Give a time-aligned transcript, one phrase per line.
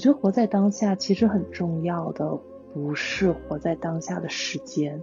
[0.00, 2.26] 觉得活在当下其实很重要的，
[2.72, 5.00] 不是活在当下的时间，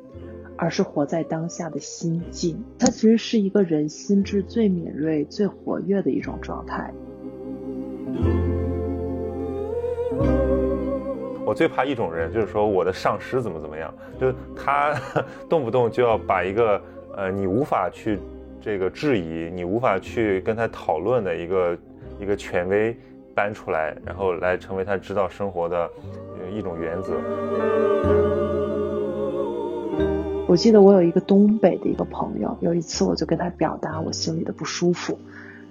[0.57, 2.61] 而是活在当下的心境。
[2.79, 6.91] 它其实是一个人心智最敏锐、最活跃的一种状态。
[11.45, 14.99] 我最怕一种人，就是说我的上司怎么怎么样，就是他
[15.47, 16.81] 动不动就要把一个
[17.15, 18.17] 呃你无法去
[18.59, 21.77] 这个质疑、你无法去跟他讨论的一个
[22.19, 22.97] 一个权威
[23.37, 25.87] 搬出来，然后来成为他指导生活的
[26.51, 27.13] 一种原则。
[30.47, 35.19] 我记得我有一个东北的一个朋友，有一次我就跟他表达我心里的不舒服。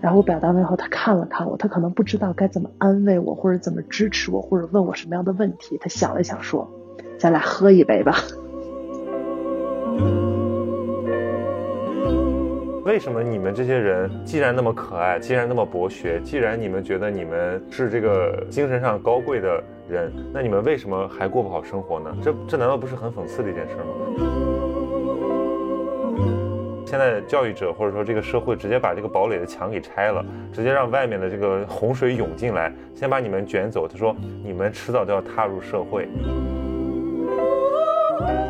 [0.00, 5.76] 然后我表达完以后，他看了看我，他可能不知道该怎么安慰我，或者怎么支持我，或者问我什么样的问题。
[5.80, 6.70] 他想了想说
[7.18, 8.14] ：“咱俩喝一杯吧。”
[12.86, 22.16] 为什么你们这些人既然那么可爱，既然那么博学，既然你们觉得你们是这个精神上高贵的人，那你们为什么还过不好生活呢？
[22.22, 23.82] 这这难道不是很讽刺的一件事吗？
[26.86, 33.88] 现在教育者或者说这个社会直接把这个堡垒的墙给拆了，直接让外面的这个洪水涌进来，先把你们卷走。
[33.88, 36.08] 他说你们迟早都要踏入社会。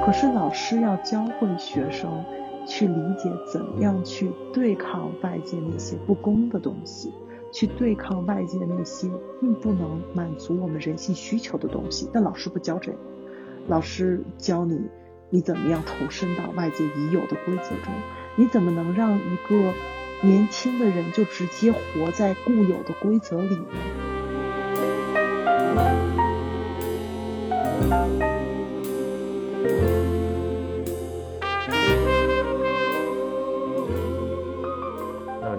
[0.05, 2.23] 可是老师要教会学生
[2.67, 7.13] 去理解怎样去对抗外界那些不公的东西，
[7.53, 9.09] 去对抗外界那些
[9.41, 12.11] 并不能满足我们人性需求的东西。
[12.13, 12.99] 但老师不教这个，
[13.69, 14.81] 老师教你
[15.31, 17.95] 你怎么样投身到外界已有的规则中。
[18.37, 19.73] 你怎么能让一个
[20.21, 23.67] 年轻的人就直接活在固有的规则里呢？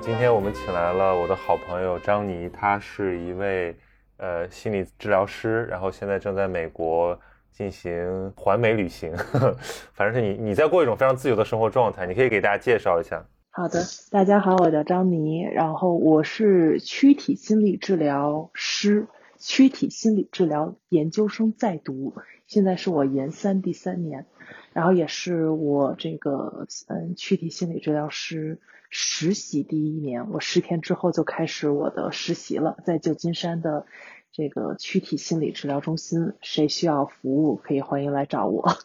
[0.07, 3.75] 今天我们请来了我的好朋友张妮，她是一位
[4.15, 7.19] 呃心理治疗师，然后现在正在美国。
[7.51, 9.11] 进行环美旅行，
[9.93, 13.25] 反正是你你在过一种非常自由的生活状态，你可以给大家介绍一下。
[13.49, 13.81] 好的，
[14.11, 19.07] 大家好，我叫张妮，然后我是躯体心理治疗师，
[19.39, 22.13] 躯体心理治疗研究生在读，
[22.45, 24.27] 现在是我研三第三年，
[24.71, 28.59] 然后也是我这个嗯躯体心理治疗师
[28.89, 33.85] 实习第一年，我十天之后就开始我的实习了，在旧金山的。
[34.33, 38.77] 这个躯体心理治疗中心，谁需要服务可以欢迎来找我。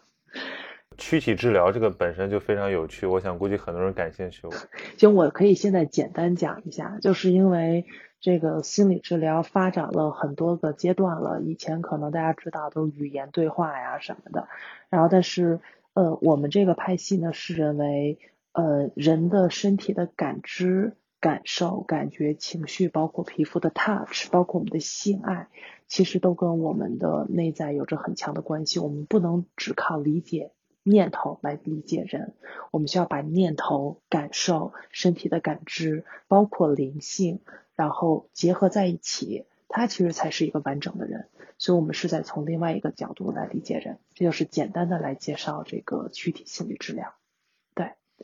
[0.96, 4.48] 躯体治疗这个本身就非常有趣，我想估计很多人感兴趣。
[4.96, 7.84] 就我可以现在简单讲一下，就是因为
[8.20, 14.48] 这个心理治疗发展了很多个阶段了，以前可能大家知道都是语言对话呀什么的，
[14.88, 15.60] 然后但是
[15.92, 18.16] 呃我们这个派系呢是认为
[18.52, 20.96] 呃人的身体的感知。
[21.20, 25.46] 感受、感觉、情绪，包括皮肤的 touch，包括我们的性爱，
[25.86, 28.80] 其实都跟我们的内在有着很强的关系。
[28.80, 30.50] 我们不能只靠理解
[30.82, 32.34] 念头来理解人，
[32.72, 37.38] 我们需要把念头、感受、身体的感知，包括灵性，
[37.76, 41.28] 然后结合在一起，它其实才是一个完整的人。
[41.56, 44.00] 所以，我们是在从另外一个角度来理解人。
[44.14, 47.14] 这就是简单的来介绍这个躯体心理治疗。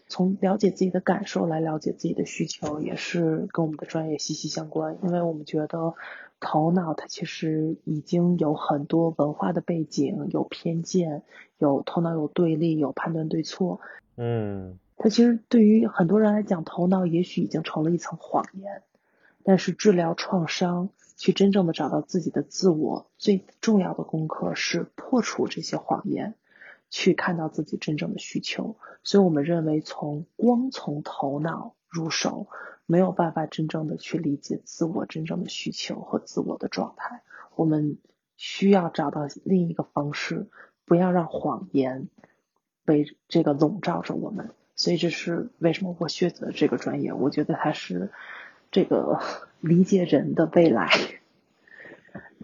[0.07, 4.99] 从了解自己的感受来了解自己的需求，也是跟我们的专业息息相关。
[5.03, 5.95] 因为我们觉得
[6.41, 11.23] 头脑它其实已经有很多文化的背景，有偏见，
[11.59, 13.81] 有头脑有对立，有判断对错。
[14.17, 18.83] 嗯，它其实对于很多人来讲，头脑也许已经成了一层谎言。
[19.45, 26.35] 但是治疗创伤，去真正的找到自己的自我，最重要的功课是破除这些谎言。
[26.91, 32.49] 去看到自己真正的需求，所以我们认为从光从头脑入手
[32.87, 37.23] 没有办法真正的去理解自我真正的需求和自我的状态。
[37.55, 37.99] 我们
[38.37, 40.49] 需要找到另一个方式，
[40.87, 42.09] 不要让谎言
[42.85, 44.51] 被这个笼罩着我们。
[44.75, 48.13] 所以这是为什么我选择这个专业，我觉得它是
[48.71, 49.21] 这个
[49.61, 51.18] 理解人的未来。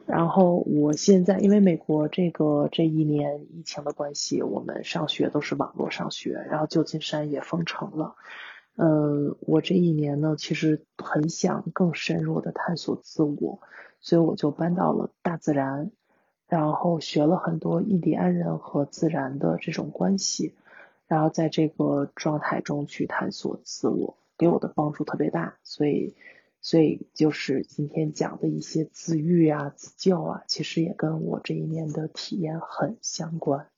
[0.06, 8.14] 然后我现在因为美国这个这一年疫情的关系，我们上学都是网络上学，然后旧金山也封城了。
[8.76, 13.60] 嗯，我这一年呢，其实很想更深入的探索自我，
[14.00, 15.90] 所以我就搬到了大自然，
[16.48, 20.54] 然后学了很多印第安人和自然的这种关系，
[21.06, 26.14] 然后在这个状态中去探索自我，给我的帮助特别大，所以。
[26.64, 33.68] 所以就是今天讲的一些自愈啊、自救啊，其实也跟我这一年的体验很相关。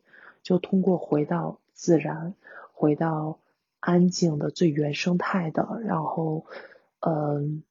[0.45, 2.35] 就通过回到自然，
[2.73, 3.41] 回到
[3.81, 6.47] 安静的最原生态的，然后
[7.01, 7.65] 嗯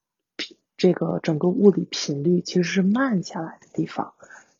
[0.76, 4.14] 这个整个物理频率其实是慢下来的地方，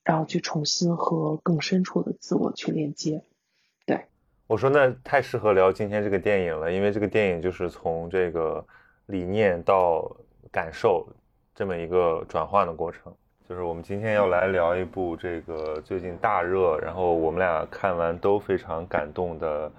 [0.06, 3.26] 然后去重新和更深处的自我去连接。
[3.86, 4.06] 对，
[4.48, 8.66] 我说那太适合聊今天这个电影了，因为这个电影就是从这个
[9.08, 10.16] 理念到
[10.56, 11.06] 感受
[11.54, 13.14] 这么一个转换的过程。
[13.48, 19.70] 就是我们今天要来聊一部这个最近大热，然后我们俩看完都非常感动的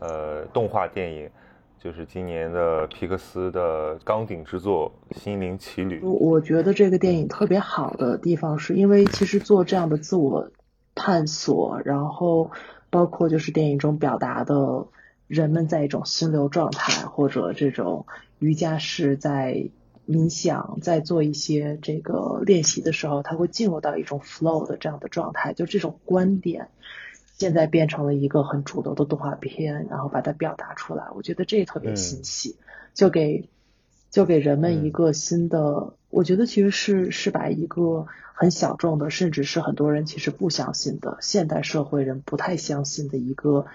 [0.00, 1.30] 呃动画电影。
[1.78, 4.90] 就是今年的皮克斯的钢鼎之作
[5.20, 6.00] 《心灵奇旅》。
[6.04, 10.50] 我我觉得这个电影特别好的地方，是因为其实做这样的自我
[10.94, 12.50] 探索，然后
[12.88, 14.86] 包括就是电影中表达的
[15.26, 18.06] 人们在一种心流状态，或者这种
[18.38, 19.68] 瑜伽师在
[20.08, 26.68] 冥想，在做一些这个练习的时候，他会进入到一种 flow 的这样的状态，就这种观点。
[27.36, 32.56] 现在变成了一个很主流的动画片，然后把它表达出来，我觉得这特别新奇，
[32.94, 33.48] 就给
[34.10, 43.66] 就给人们一个新的，我觉得其实是是把一个很小众的，甚至是很多人其实不相信的现代社会人不太相信的一个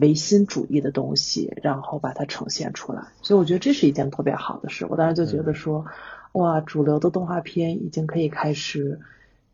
[0.00, 4.86] 唯心主义的东西，然后把它呈现出来，所以我觉得这是一件特别好的事。
[4.88, 5.86] 我当时就觉得说，
[6.32, 9.00] 哇，主流的动画片已经可以开始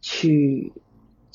[0.01, 0.73] 去。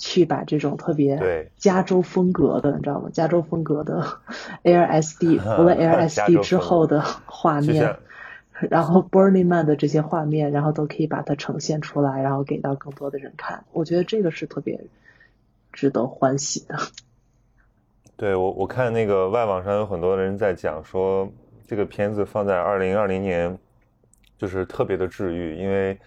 [0.02, 3.10] 去把这种特别加州风格的，你知道吗？
[3.12, 4.08] 加州风格的
[4.64, 5.76] LSD 除了
[6.08, 7.98] LSD 之后的画面，
[8.70, 13.66] 然后 Burning Man 的这些画面，然后都可以把它呈现出来，然后给到更多的人看。
[13.74, 14.86] 我觉得这个是特别
[15.74, 16.78] 值得欢喜的。
[18.20, 21.26] 对我，我看那个外网上有很多人在讲说，
[21.66, 23.58] 这个片子放在二零二零年
[24.38, 25.98] 就是特别的治愈，因为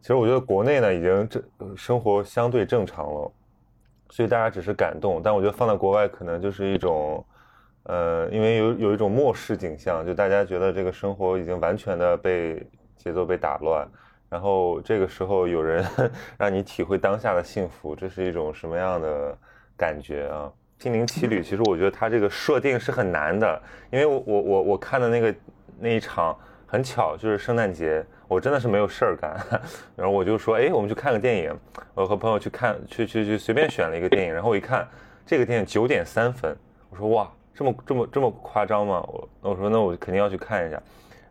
[0.00, 1.44] 其实我觉得国内呢已经这
[1.76, 3.30] 生活相对正常了。
[4.08, 7.22] 所以大家只是感动，但我觉得放在国外可能就是一种，
[7.82, 12.66] 呃，因为有有一种末世景象，就大家觉得这个生活已经完全的被
[12.96, 13.86] 节奏被打乱，
[14.30, 15.84] 然后这个时候有人
[16.38, 19.36] 让你体会当下的幸福，这是一种什么样的
[19.76, 20.50] 感觉啊？
[20.78, 25.34] 心灵奇旅，其实我觉得它这个设定是很难的，因为我我我我看的那个
[25.78, 26.36] 那一场。
[26.70, 29.34] 很巧，就是圣诞节，我真的是没有事儿干，
[29.96, 31.58] 然后我就说，哎，我们去看个电影。
[31.94, 34.86] 我和朋友去看，去去去随便选了一个电影，然后我一看，
[35.24, 36.54] 这个电影九点三分，
[36.90, 39.00] 我说哇，这么这么这么夸张吗？
[39.08, 40.78] 我我说那我肯定要去看一下，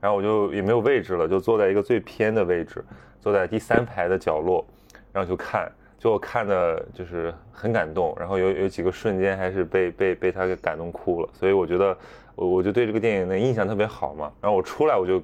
[0.02, 2.84] 然后我就也没有位置了，就坐在一个最偏的位置，
[3.22, 4.66] 坐在第三排的角落，
[5.14, 11.98] 然后就看，就我看的就是很感动，然后有有几个瞬间还是被被被他给感动哭了，所以我觉得。
[12.38, 15.20] 我我就对这个电影的印象特别好嘛，然后我出来我就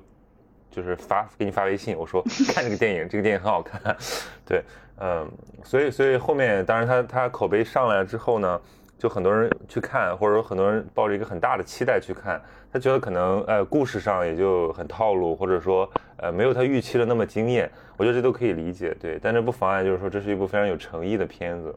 [0.71, 3.95] 就是发给你发微信，我说 看这个电影，这个电影很好看，
[4.43, 4.63] 对，
[4.99, 5.31] 嗯，
[5.63, 8.59] 所以所以后面当然他他口碑上来了之后呢，
[9.03, 12.41] 就很多人去看，或者说很多人抱着一个很大的期待去看，
[12.71, 21.75] 他觉得可能呃故事上也就很套路，或者说呃没有他预期的那么惊艳，我觉得这都可以理解，对，但这不妨碍就是说这是一部非常有诚意的片子，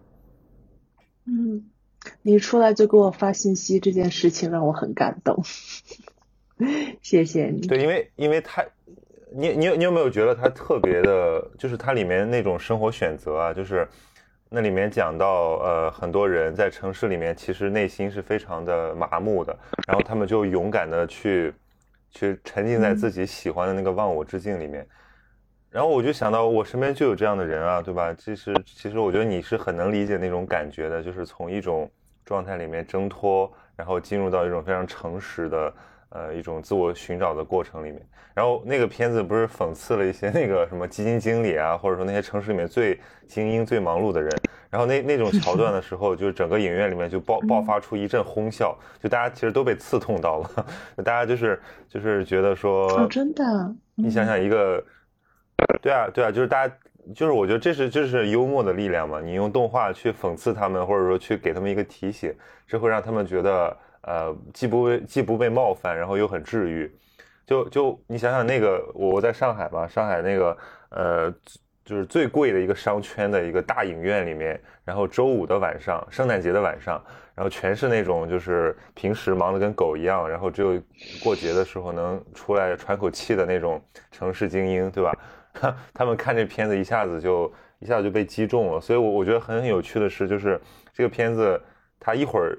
[1.27, 1.65] 嗯。
[2.23, 5.43] 你出来就给我发信息，这件事情让我很感动，
[7.03, 7.67] 谢谢你。
[7.67, 8.65] 对，因为因为他，
[9.33, 13.89] 你你有你有没有觉得他特别的，就是它里面那种生活选择啊，就是
[14.49, 21.53] 那里面讲到呃很多人在城市里面其实内心是非常的麻木的，然后他们就勇敢的去
[22.11, 24.87] 去沉浸在自己喜欢的那个忘我之境里面。
[25.69, 28.15] 然后我就想到，我身边就有这样的人啊，对吧？
[28.15, 31.91] 其实，其实我觉得你是很能理解那种感觉的，就是从一种
[32.25, 35.75] 状态里面挣脱，然后进入到一种非常诚实的，
[36.17, 38.01] 呃，一种自我寻找的过程里面。
[38.33, 44.31] 然后那个片子不是讽刺了一些那个什么基金经理啊，或者说那些城市里面最精英、最忙碌的人。
[44.71, 50.67] 然后那那种 桥段的时候，就是整个影院里面就爆爆发出一阵哄笑，就大家其实都被刺痛到了，
[51.05, 54.83] 大家就是就是觉得说，真的，你想想一个。
[55.81, 56.75] 对啊，对啊，就是大家，
[57.15, 59.23] 就是我觉得这是这是幽默的力量嘛。
[59.23, 62.35] 你用动画去讽刺他们，或者说去给他们一个提醒，
[62.67, 63.75] 这会让他们觉得，
[64.07, 66.91] 呃，既不被既不被冒犯，然后又很治愈。
[67.45, 70.57] 就就你想想那个，我在上海嘛，上海那个，
[70.91, 71.31] 呃，
[71.85, 77.01] 就是最贵的一个商圈的一个大影院里面，然后周五的晚上，圣诞节的晚上，
[77.35, 80.83] 然后全是那种就是平时忙得跟狗一样，然后只有
[81.23, 85.13] 过节的时候能出来喘口气的那种城市精英，对吧？
[85.95, 90.61] 他们看这片子一下子就一下子就被击中了，所以，我我觉得很有趣的是，就是
[90.93, 91.61] 这个片子，
[92.01, 92.59] 它一会儿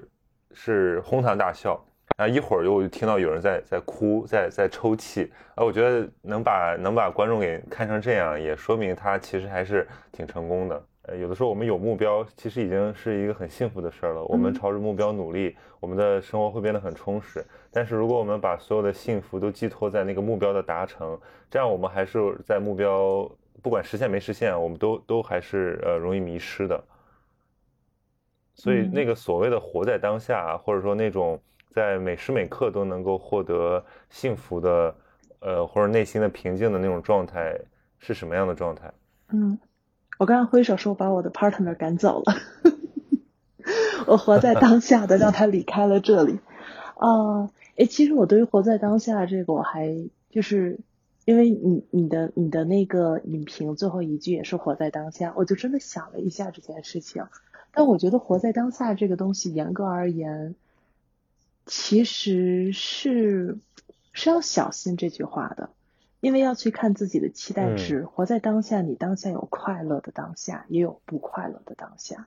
[0.60, 1.80] 是哄堂大笑，
[2.16, 10.82] 然后一会儿又听到有人在在哭，在在抽泣，啊，我觉得能把能把观众给看成这样，也说明他其实还是挺成功的。
[11.02, 14.24] 呃，有的时候我们有目标，其实已经是一个很幸福的事儿了。
[14.24, 17.46] 我们朝着目标努力，我们的生活会变得很充实。
[17.70, 21.16] 但是如果我们把所有的幸福都寄托在那个目标的达成，
[21.48, 23.30] 这样我们还是在目标
[23.62, 26.82] 不管实现没实现，我们都都还是呃容易迷失的。
[28.58, 31.40] 所以那个所谓的活在当下，或者说那种
[31.72, 34.94] 在每时每刻都能够获得幸福的，
[35.40, 37.58] 呃或者内心的平静的那种状态，
[37.98, 38.92] 是什么样的状态？
[39.32, 39.58] 嗯。
[40.18, 42.34] 我刚刚挥手说把我的 partner 赶走了，
[44.08, 46.40] 我活在当下的让他离开了这里。
[46.96, 50.80] 啊，哎，其实我对于活在当下这个，我还就是
[51.24, 57.22] 因为你你的你的那个影评最后一句也是活在当下，我就真的想了一下这件事情。
[57.72, 60.54] 但我觉得活在当下这个东西，严格而言，
[61.66, 63.58] 其实是
[64.12, 65.70] 是要小心这句话的。
[66.20, 72.26] 因为要去看自己的期待值，活在当下，你当下有快乐的当下，也有不快乐的当下。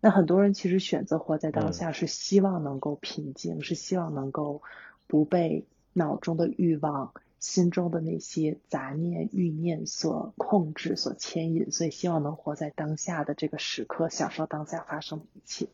[0.00, 4.60] 那很多人其实选择活在当下，是希望能够平静，是希望能够
[5.06, 15.68] 不被脑中的欲望、心中的那些杂念、欲念所控制、所牵引，所以希望能活在当下的这个时刻，享受当下发生的一切。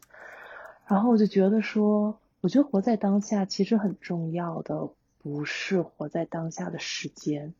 [0.86, 4.90] 然后我就觉得说，我觉得活在当下其实很重要的。
[5.20, 7.52] 不是活在当下的时间，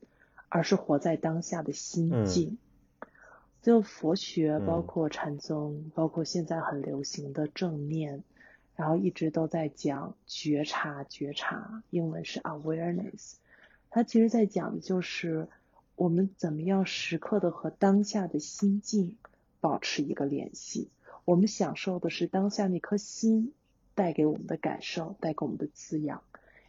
[0.48, 2.56] 而是活在当下的心境。
[3.60, 8.22] 就佛学，包括禅宗，包括现在很流行的正念，
[8.76, 13.34] 然后一直都在讲觉察，觉察，英文是 awareness。
[13.90, 15.48] 它其实在讲的就是
[15.96, 19.16] 我们怎么样时刻的和当下的心境
[19.60, 20.88] 保持一个联系。
[21.24, 23.52] 我们享受的是当下那颗心
[23.94, 26.22] 带给我们的感受，带给我们的滋养。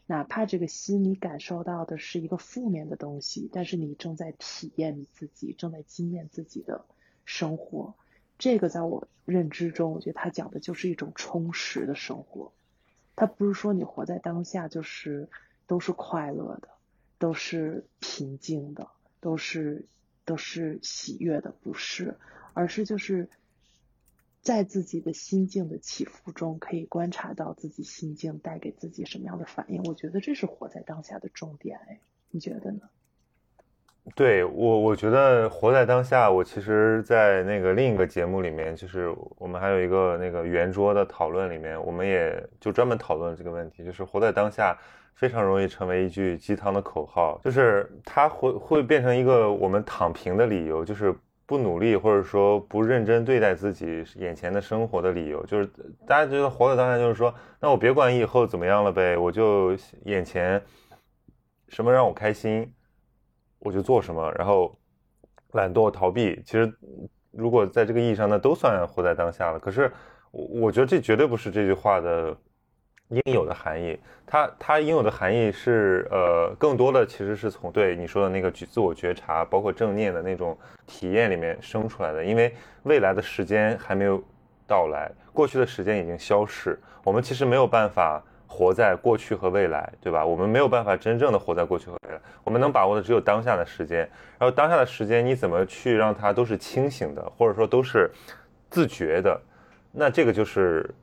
[0.05, 6.83] 哪怕这个心你感受到的是一个负面的东西，但是你正在体验你自己，正在经验自己的
[7.25, 7.93] 生活。
[8.39, 12.51] 这个在我认知中，我觉得他讲的就是一种充实的生活。
[13.15, 15.29] 他不是说你活在当下就是
[15.67, 16.69] 都是快乐的，
[17.19, 19.85] 都是平静的，都是
[20.25, 22.17] 都是喜悦的，不是，
[22.53, 23.29] 而是就是。
[24.41, 29.83] 在自己的心境的起伏中，可以观察到自己心境带给自己什么样的反应。
[29.83, 31.77] 我觉得这是活在当下的重点。
[31.77, 31.99] 哎，
[32.31, 32.89] 你觉得呢？
[34.19, 36.29] 对我，我觉得活在当下。
[36.29, 44.77] 我其实，在那个另一个节目里面，就是我们还有一个那个圆桌的讨论里面，我们也就专门讨论这个问题，就是活在当下
[45.15, 51.15] 非常容易成为一句鸡汤的口号，就是它会会变成一个我们躺平的理由，就是。
[51.45, 55.67] 不努力，或者说不认真对待自己眼前的生活的理由，就是
[56.05, 60.61] 大家觉得活在当下，就是说，那我别管以后怎么样了呗，我就眼前
[61.69, 62.71] 什么让我开心，
[63.59, 64.77] 我就做什么，然后
[65.51, 66.41] 懒惰逃避。
[66.45, 66.73] 其实，
[67.31, 69.59] 如果在这个意义上，那都算活在当下了。
[69.59, 69.91] 可是，
[70.31, 72.35] 我我觉得这绝对不是这句话的。
[73.25, 82.23] 应有的含义，它它应有的含义是，呃，更多的其实是从对你说的那个觉自我觉察，包括正念的那种体验里面生出来的。
[82.23, 84.23] 因为未来的时间还没有
[84.67, 90.25] 到来，过去的时间已经消逝，我们其实没有办法活在过去和未来，对吧？
[90.25, 93.99] 我们没有办法真正的活在过去和未来，我们能把握的只有当下的时间。
[94.37, 98.11] 然后当下的时间，你怎么去让它都是清醒的，或者说都是
[98.69, 99.39] 自觉的？
[99.93, 100.93] 那这个就是。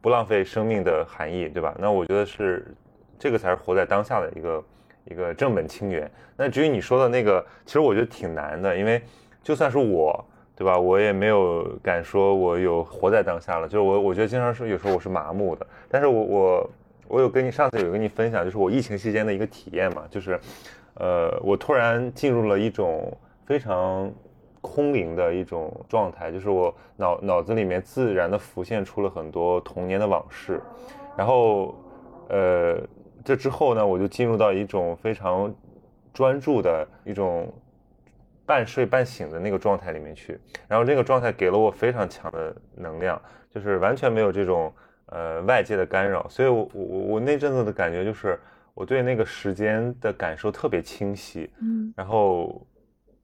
[0.00, 1.72] 不浪费生命的含义，对吧？
[1.78, 2.66] 那我觉得是
[3.20, 4.64] 这个才是活在当下的一个
[5.04, 6.10] 一个正本清源。
[6.36, 9.00] 那至于你说的那个，其实我觉得挺难的，因为
[9.44, 10.24] 就算是我，
[10.62, 10.78] 对吧？
[10.78, 13.66] 我也没有敢说我有活在当下了。
[13.66, 15.66] 就是我，我觉得经常是有时候我是麻木的。
[15.88, 16.70] 但是我我
[17.08, 20.38] 我有跟你上次有跟你分享，就是我疫情期间的一个体验嘛，就是
[20.94, 24.08] 呃，我突然进入了一种非常。
[24.64, 30.62] 空灵的一种状态，就是我脑脑子里面自然的浮现出了很多童年的往事，
[31.16, 31.74] 然后，
[32.28, 32.78] 呃，
[33.24, 35.52] 这之后呢，我就进入到一种非常
[36.14, 37.52] 专注的一种
[38.46, 43.20] 半睡半醒的那个状态里面去，然后这个状态给了我非常强的能量，
[43.50, 44.72] 就是完全没有这种
[45.06, 46.84] 呃外界的干扰，所以我我
[47.14, 48.38] 我那阵子的感觉就是
[48.74, 52.66] 我对那个时间的感受特别清晰，嗯，然后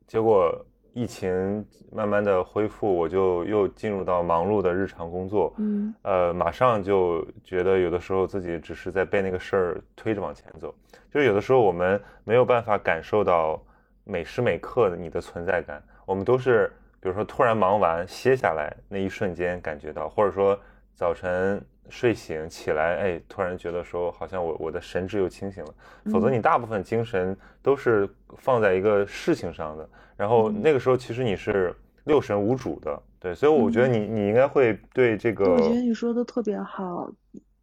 [0.07, 0.65] 结果。
[0.95, 5.55] 疫情慢慢的恢复，我就又进入到忙碌的日常工作。
[5.59, 10.75] 嗯，呃，马上就觉得有的时候自己只是在被那个事儿推着往前走。
[11.09, 13.63] 就是有的时候我们没有办法感受到
[14.09, 20.59] 每时每刻的你的存在感，我们都是比如说突然忙完歇下来那一瞬间感觉到，或者说
[20.95, 25.75] 早晨睡醒起来，哎，突然觉得说好像我我的神志又清醒了。
[26.11, 29.89] 否则你大部分精神都是放在一个事情上的。
[30.17, 31.75] 然后那个时候，其实你是
[32.05, 33.03] 六神无主的。
[33.21, 37.11] 对，所以我觉得你你应该会对这个，我觉得你说的特别好。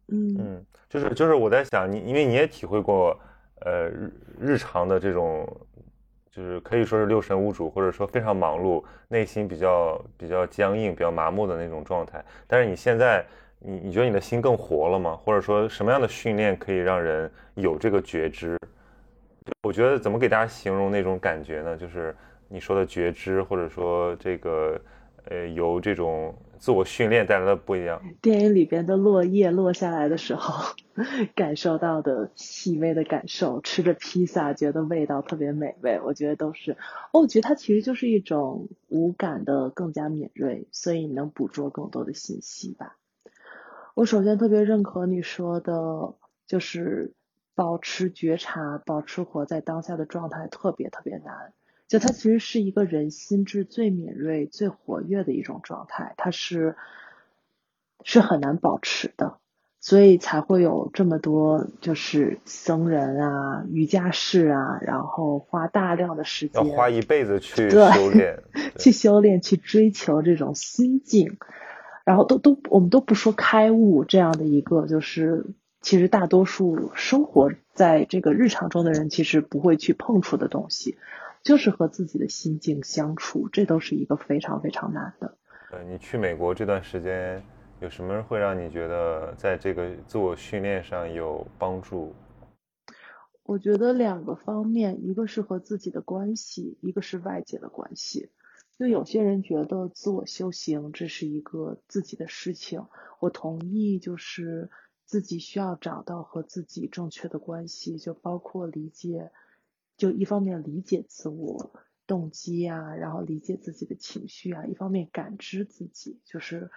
[0.08, 3.18] 嗯嗯，就是就是我在想你，因为你也体会过，
[3.62, 5.44] 呃，日日常的这种，
[6.36, 12.22] 就是可以说是六神无主，或者说非常忙碌，内心比较比较僵硬、比较麻木的那种状态。
[12.46, 13.24] 但是你现在，
[13.58, 15.18] 你你觉得你的心更活了吗？
[15.24, 18.58] 或者说什么样的训练可以让人有这个觉知？
[19.62, 21.74] 我觉得怎么给大家形容那种感觉呢？
[21.74, 22.14] 就是
[22.48, 24.78] 你说的觉知，或者说这个，
[25.30, 26.34] 呃，由这种。
[26.58, 28.02] 自我训练带来的不一样。
[28.22, 30.74] 电影里边的落叶落下来的时候，
[31.34, 36.72] 感受到的细微的感受，吃着披萨觉得味道特别美味，我觉得都是。
[37.12, 42.96] 哦，我觉得它其实就是一种五感的更加敏锐，所以你能捕捉更多的信息吧。
[43.94, 46.14] 我首先特别认可你说的，
[46.46, 47.14] 就是
[47.54, 51.52] 保持觉察，保持活在当下的状态，特别特别难。
[51.88, 56.76] 就它其实是一个人心智最敏锐、最活跃的一种状态，它是
[58.02, 59.38] 是很难保持的，
[59.80, 68.42] 所以才会有这么多就是僧人啊、瑜伽士啊，然后花大量的时间，要花一辈子去修炼，
[68.78, 71.36] 去修炼、去追求这种心境，
[72.04, 75.46] 然后都都我们都不说开悟这样的一个，就是
[75.80, 80.98] 其实大多数生活在这个日常中的人其实不会去碰触的东西。
[81.46, 85.38] 就是和自己的心境相处，这都是一个非常非常难的。
[85.70, 87.40] 呃，你去美国这段时间，
[87.80, 92.12] 有什么会让你觉得在这个自我训练上有帮助？
[93.44, 98.28] 我觉得两个方面，一个是和自己的关系，一个是外界的关系。
[98.76, 102.86] 就有些人觉得自我修行这是一个自己的事情，
[103.20, 104.68] 我同意，就是
[105.04, 109.30] 自己需要找到和自己正确的关系，就包括理解。
[109.96, 111.72] 就一方面理解自我
[112.06, 116.70] 动机啊，然后理解自己的情绪啊，一方面感知自己，就是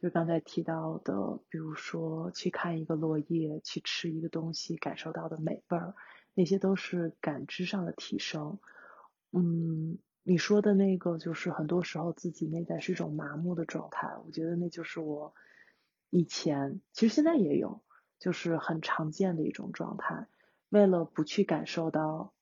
[0.00, 5.94] 就刚才提到的，比如说去看一个落叶，去吃一个东西，感受到的美味儿，
[6.34, 8.58] 那些都是感知上的提升。
[9.32, 15.34] 嗯，你说的那个就是很多时候自己内在是一种麻木的状态，我觉得那就是我
[16.08, 17.82] 以前，其实现在也有，
[18.18, 20.28] 就是很常见的一种状态，
[20.68, 22.32] 为了不去感受到。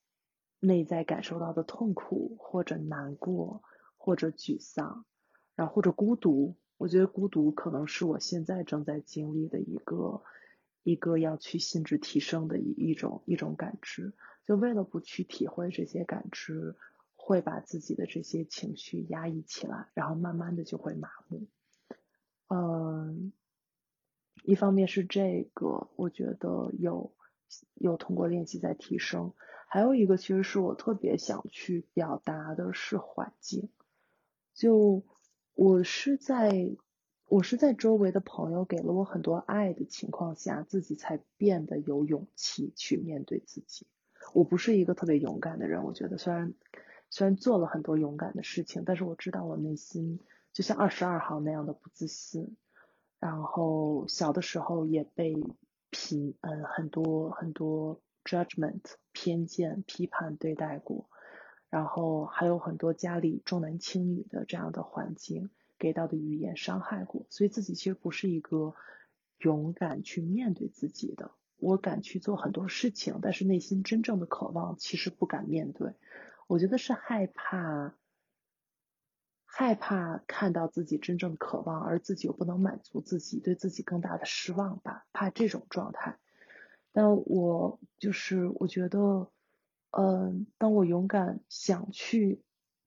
[0.61, 3.63] 内在感受到的痛苦，或者难过，
[3.97, 5.05] 或者沮丧，
[5.55, 10.23] 然后或者孤独，我觉得孤独可能是我现在正在经历的一个
[10.83, 14.15] 一个要去心智提升的一一种一种感知。
[14.47, 16.75] 就为了不去体会这些感知，
[17.17, 21.47] 会把自己的这些情绪压抑起来，然后慢慢的就会麻木。
[22.49, 23.33] 嗯，
[24.43, 27.13] 一方面是这个，我觉得有
[27.75, 29.35] 有通过练习在提升。
[29.71, 33.69] 还有一个，其实是我特别想去表达的是环境。
[34.55, 35.03] 就
[35.55, 36.75] 我是在，
[37.27, 43.87] 我是在周围的朋友给了我很多爱的情况下，自己才变得有勇气去面对自己。
[44.33, 46.55] 我不是一个特别勇敢的人，我觉得虽然
[47.11, 50.19] 虽然做了很多勇敢的事情，但是我知道我内心
[50.55, 52.57] 就像二十二号那样的不自信。
[53.21, 55.37] 然后小的时候也被
[55.91, 58.01] 评嗯很多很多。
[58.29, 61.09] Judgment 偏见批判对待过，
[61.71, 68.75] 然后还有很多家里重男轻女的这样的环境给到的语言伤害过，所以自己其实不是一个
[69.39, 71.31] 勇敢去面对自己的。
[71.57, 75.95] 我敢去做很多事情，但是内心真正的渴望其实不敢面对。
[76.47, 77.97] 我觉得是害怕，
[79.45, 86.19] 害怕看到自己真正的渴望，而自己又不能满足自己，对自己更大的失望吧，怕这种状态。
[86.93, 89.31] 但我就是我觉得，
[89.91, 92.43] 嗯，当我勇敢想去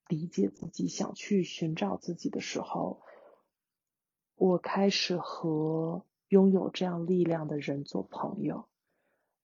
[0.08, 3.02] 理解自己，想去寻找自己的时候，
[4.36, 8.66] 我开始和拥有这样力量的人做朋友，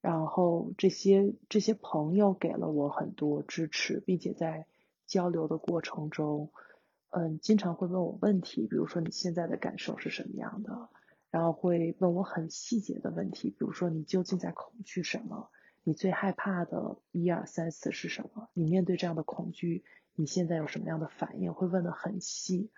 [0.02, 4.66] 然后这些这些朋友给了我很多支持，并且在
[5.06, 6.52] 交流的过程中，
[7.12, 10.90] 嗯，经常会问我问题，比如说你现在的感受是什么样的？
[11.30, 15.50] 然后会问我很细节的问题，比如说你究竟在恐惧什么？
[15.84, 18.50] 你最害怕的一二三四是什么？
[18.54, 19.84] 你面对这样的恐惧，
[20.16, 21.54] 你现在有什么样的反应？
[21.54, 22.72] 会问的很细，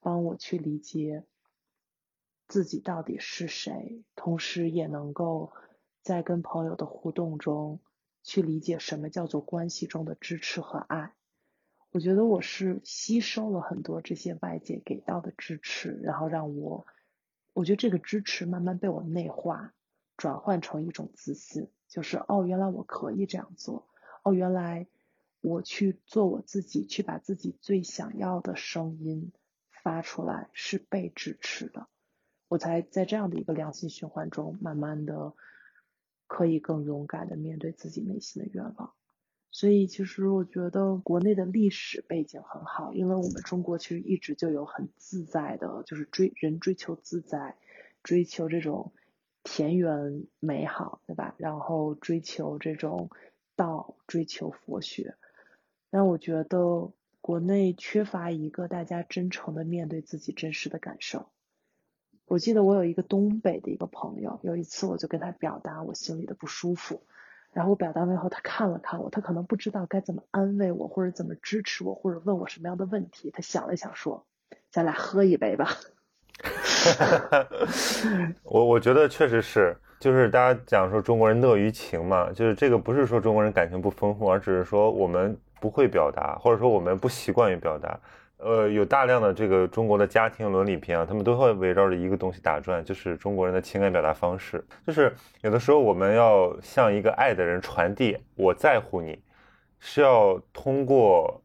[0.00, 1.24] 帮我去理解
[2.48, 5.52] 自己到底是谁，同时也能够
[6.02, 7.80] 在跟朋友的互动中
[8.22, 11.14] 去理解什么叫做关系中的支持和爱。
[11.92, 16.86] 我觉得我是吸收了很多这些外界给到的支持，然后让我。
[17.52, 19.74] 我觉得这个支持慢慢被我内化，
[20.16, 23.88] 转换成一种自信，就是哦，原来我可以这样做，
[24.22, 24.86] 哦，原来
[25.40, 29.32] 我去做我自己，去把自己最想要的声音
[29.70, 31.88] 发出来，是被支持的，
[32.48, 35.34] 我才在这样的一个良性循环中，慢慢的
[36.26, 38.94] 可以更勇敢的面对自己内心的愿望。
[39.52, 47.56] 所以，其实我觉得国内的历史背景很好，因为我们中国其实一直就有很自在的，就是追人追求自在，
[48.04, 48.92] 追求这种
[49.42, 51.34] 田园美好，对吧？
[51.36, 53.10] 然后追求这种
[53.56, 55.16] 道，追求佛学。
[55.90, 61.28] 但我觉得国内缺乏一个大家真诚的面对自己真实的感受。
[62.26, 67.02] 我记得我有一个东北的一个朋友，有一次我就跟他表达我心里的不舒服。
[67.52, 73.30] 然后我表达完以后，他看了看我，他可能不知道该怎么安慰我，或者怎么支持我，或者问我什么样的问题。
[73.32, 74.24] 他想了想说
[74.70, 75.68] ：“咱俩喝一杯吧。
[78.44, 87.98] ”我我觉得确实是，就是大家讲说中国人乐于情嘛，就是这个不是说中国人感情不丰富，而只是说我们不会表达，或者说我们不习惯于表达。
[88.42, 94.64] 呃，有大量的这个中国的家庭伦理片啊，他们都会围绕着一个东西打转，就是中国人的情感表达方式。
[94.86, 99.18] 就是有的时候我们要向一个爱的人传递我在乎你，
[99.78, 101.42] 是要通过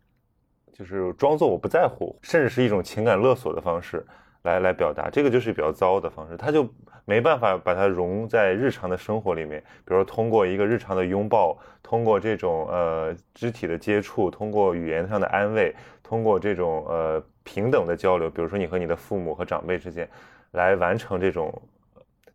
[0.72, 4.06] 就是装作我不在乎，甚至是一种情感勒索的方式
[4.44, 5.10] 来来表达。
[5.10, 6.66] 这个就是比较糟的方式，他就
[7.04, 9.62] 没办法把它融在日常的生活里面。
[9.84, 15.76] 比如说通过一个日常的拥抱，通过这种呃肢体的接触，通过语言上的安慰。
[16.08, 20.08] 通过这种呃平等的交流，比如说你和你的父母和长辈之间，
[20.52, 21.52] 来完成这种，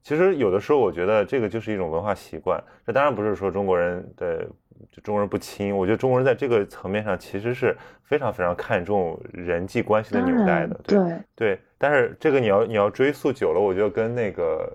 [0.02, 2.60] 其实有的时候我觉得这个就是一种文化习惯。
[2.84, 4.44] 这当然不是说中国人的
[5.02, 10.80] 中国人不亲，我觉得中国人在这个层面上其实是非常非常看重人际关系的纽带的。
[10.84, 10.98] 对
[11.34, 14.72] 对，但是这个你要你要追溯久了，我觉得跟那个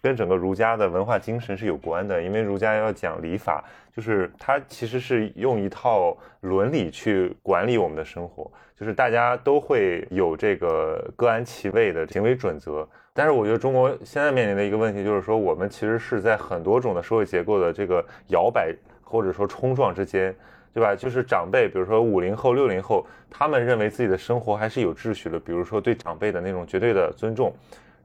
[0.00, 3.64] 跟整个儒家的文化精神是有关的，因为儒家要讲礼法。
[3.94, 12.88] 就是它其实是用一套伦理去管理我们的生活，就是大家都会有这个各安其位的行为准则。
[13.12, 18.74] 但是我觉得中国现在面临的一个问题就是说，我们其实是在很多种的社会结构的这个摇摆
[19.12, 20.34] 或者说冲撞之间，
[20.72, 20.96] 对吧？
[20.96, 27.54] 就是长辈，比如说五零后、六零后，他们认为自己的生活还是有秩序的，比如说对长辈的那种绝对的尊重。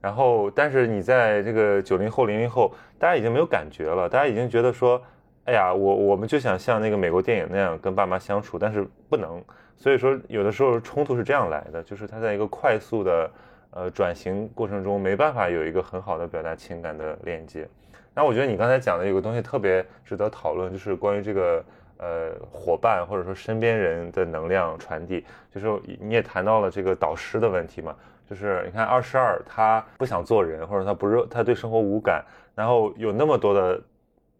[0.00, 5.02] 然后，但是你在这个九零后、零零后，大家已经没有感觉了，大家已经觉得说。
[5.44, 9.42] 哎呀，我我们就想像那个美国电影那样跟爸妈相处，但是不能。
[9.78, 13.30] 所以说，有的时候冲突是这样来的，就是他在一个快速的
[13.70, 17.66] 呃转型过程中，没办法有一个很好的表达情感的链接。
[18.14, 21.64] 那我觉得你刚才讲的有个东西特别值得讨论，就是关于这个
[21.98, 25.24] 呃伙伴或者说身边人的能量传递。
[25.54, 27.94] 就是你也谈到了这个导师的问题嘛，
[28.28, 33.80] 就是你看二十二他不想做人，或者他不热，他对生活无感，然后有那么多的。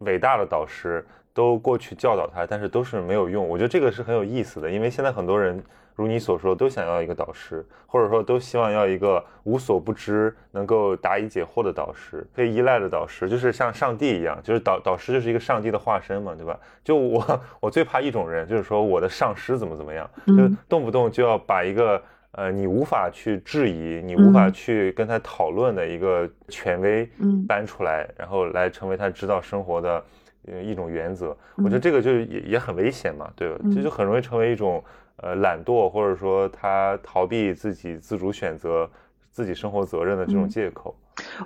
[0.03, 1.05] 伟大的导师
[1.39, 3.47] 都过去教导他，但是都是没有用。
[3.47, 5.63] 我觉得这个是很有意思的，因为现在很多人
[5.95, 16.59] 如你所说，都想要一个导师，或者说都希望要一个无所不知、能够答疑解惑的导师，可以依赖的导师，就是像上帝一样，就是导导师就是一个上帝的化身嘛，对吧？
[16.83, 20.33] 就我我最怕一种人，就是说我的上师怎么怎么样，就
[20.67, 22.01] 动不动就要把一个。
[22.33, 27.09] 呃，你无法去质疑，你无法去跟他讨论的一个权威，
[27.47, 30.05] 搬出来，然后来成为他指导生活的
[30.45, 31.35] 呃一种原则。
[31.55, 33.59] 我觉得这个就也也很危险嘛，对吧？
[33.73, 34.83] 这就很容易成为一种
[35.17, 38.89] 呃懒惰，或者说他逃避自己自主选择
[39.29, 40.95] 自己生活责任的这种借口。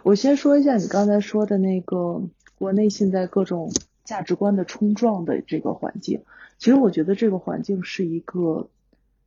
[0.04, 2.22] 我先说一下你刚才说的那个
[2.58, 3.72] 国内现在各种
[4.04, 6.24] 价值观的冲撞的这个环境，
[6.58, 8.70] 其实我觉得这个环境是一个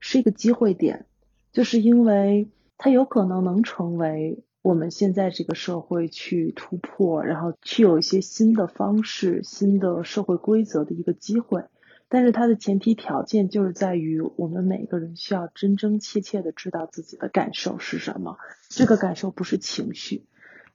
[0.01, 1.07] 是一个机会点。
[1.53, 11.63] 就是因为它有可能能成为我们现在这个社会去突破，然后去有一些新的方式、新的社会规则的一个机会。
[12.09, 18.39] 但是它的前提条件就是在于我们每个人需要真真切切的知道自己的感受是什么。
[18.69, 20.27] 这个感受不是情绪。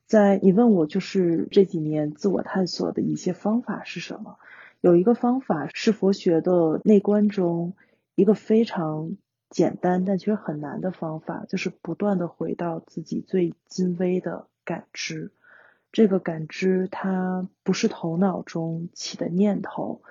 [0.05, 4.37] 在你问我就是这几年自我探索的一些方法是什么？
[4.79, 7.73] 有一个方法是佛学的内观中
[8.15, 9.17] 一个非常。
[9.51, 15.33] 简单但其实很难的方法，就是不断的回到自己最精微的感知。
[15.91, 20.01] 这个感知它不是头脑中起的念头，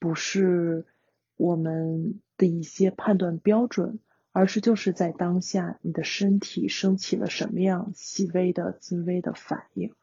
[0.00, 0.84] 不是
[1.36, 4.00] 我们的一些判断标准，
[4.32, 9.94] 而是就是在当下你的身体升起了什么样细微的精微的反应。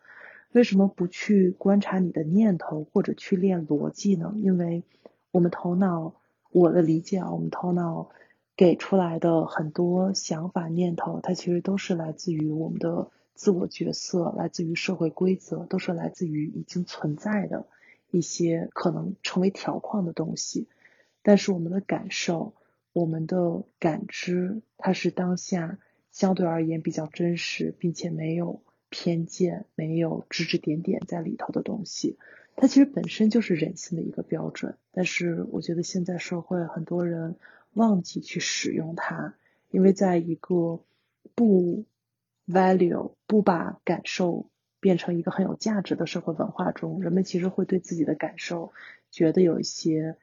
[0.53, 4.33] 为什么不去观察你的念头或者去练逻辑呢？
[4.37, 4.85] 因为
[5.31, 6.15] 我们头脑，
[6.49, 8.09] 我的理解啊，我们头脑。
[8.57, 17.65] 给出来的很多想法念头，它其实都是来自于我们的自我角色，来自于社会规则，都是来自于已经存在的
[18.11, 20.67] 一些可能成为条框的东西。
[21.21, 22.53] 但是我们的感受、
[22.93, 25.79] 我们的感知，它是当下
[26.11, 32.17] 相对而言比较真实，并且没有偏见、没有指指点点在里头的东西。
[32.55, 37.35] 它其实本身就是人性的一个标准，但是我觉得现在社会很多人
[37.75, 39.35] 忘记去使用它，
[39.69, 40.81] 因为在一个
[41.35, 41.85] 不
[42.47, 48.71] value 不把感受变成一个很有价值的社会文化中，人们其实会对自己的感受
[49.11, 50.15] 觉得有一些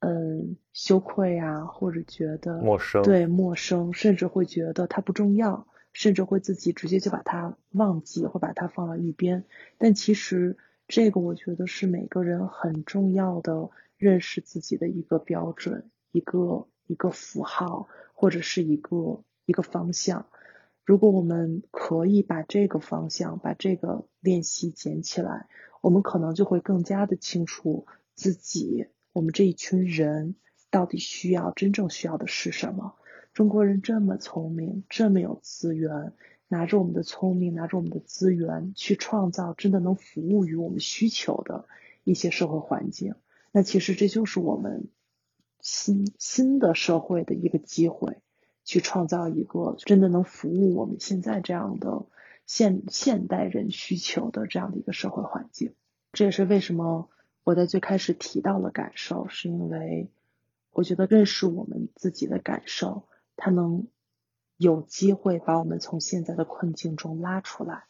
[0.00, 9.44] 嗯羞愧啊，或者觉得陌生，对陌生，甚至会觉得它不重要，甚至会自己直接就把它忘记或把它放到一边。
[9.78, 10.56] 但其实
[10.88, 20.26] 这个我觉得是每个人很重要的认识自己的一个标准，一个一个符号或者是一个一个方向。
[20.84, 25.48] 如果我们可以把这个方向、把这个练习捡起来，
[25.80, 30.36] 我们可能就会更加的清楚自己，我们这一群人
[30.70, 32.94] 到底需要、真正需要的是什么。
[33.34, 36.12] 中国人这么聪明，这么有资源，
[36.48, 41.66] 拿着我们的聪明，拿着我们的资源去创造真的能服务于我们需求的
[42.04, 43.14] 一些社会环境。
[43.52, 44.88] 那其实这就是我们
[45.66, 48.18] 新新的社会的一个机会。
[48.68, 52.04] 去创造一个真的能服务我们现在这样的
[52.46, 55.72] 现现代人需求的这样的一个社会环境，
[56.10, 57.08] 这也是为什么
[57.44, 60.10] 我在最开始提到了感受，是因为
[60.72, 63.04] 我觉得认识我们自己的感受，
[63.36, 63.86] 它能
[64.56, 67.84] 有机会把我们从现在的困境中拉出来，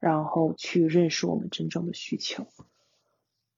[0.00, 2.46] 然后去认识我们真正的需求。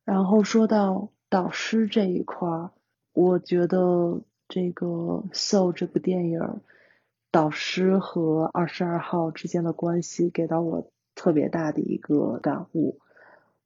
[0.02, 2.72] 然后说到导师这一块儿，
[3.18, 4.20] 我觉得。
[4.50, 4.86] 这个
[5.34, 6.40] 《So》这部电影，
[7.30, 12.98] 导师和二十二号之间的关系给到我特别大的一个感悟。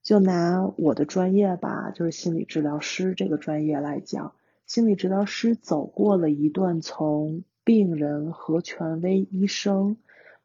[0.02, 4.34] 就拿我的专业吧，就是心理治疗师这个专业来讲，
[4.66, 9.98] 心理治疗师走过了一段从病人和权威医生，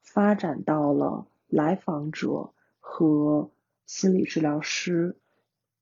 [0.04, 3.50] 发展到了来访者和
[3.88, 5.18] 心理治疗师，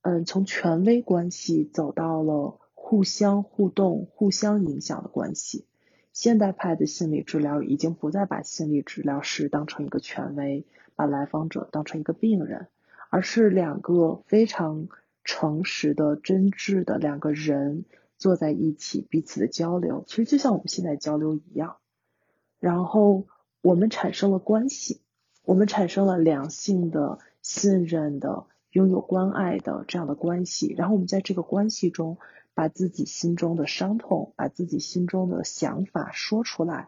[0.01, 2.57] 嗯，从权威关系走到了。
[2.88, 5.65] 互相互动、互相影响的关系。
[6.13, 12.67] 现代派的心理治疗已经不再把心理治疗师当成一个权威，把来访者当成一个病人，
[13.10, 14.88] 而是两个非常
[15.24, 17.86] 诚实的、真挚的两个人
[18.19, 21.78] 坐在一起，彼此的交流，其实就像我们现在交流一样。
[22.60, 23.26] 然后
[23.63, 25.02] 我们产生了关系，
[25.43, 30.73] 我们产生了良性的、信任的、拥有关爱的这样的关系。
[30.77, 32.17] 然后我们在这个关系中。
[32.57, 36.88] 把自己心中的伤痛，把自己心中的想法说出来，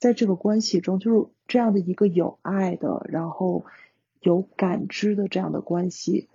[0.00, 3.64] 在这个关系中，就是这样的一个有爱的，然后
[4.18, 6.28] 有感知的这样的关系，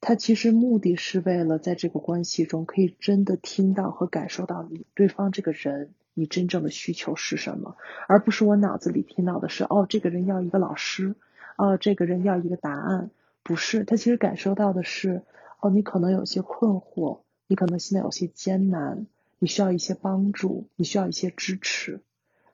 [0.00, 7.76] 它其实目的是为了在这个关系中可以真的听到和感受到你对方这个人你真正的需求是什么，
[8.08, 11.16] 而不是我脑子里听到的是哦，这个人要一个老师，
[11.58, 13.10] 哦，这个人要一个答案，
[13.42, 15.22] 不是，他其实感受到的是
[15.60, 17.20] 哦，你可能有些困惑。
[17.48, 19.06] 你可能现在有些艰难，
[19.38, 22.00] 你需要一些帮助，你需要一些支持，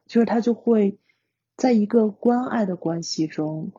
[0.06, 0.98] 就是他就会
[1.56, 3.70] 在一个关爱的关系中，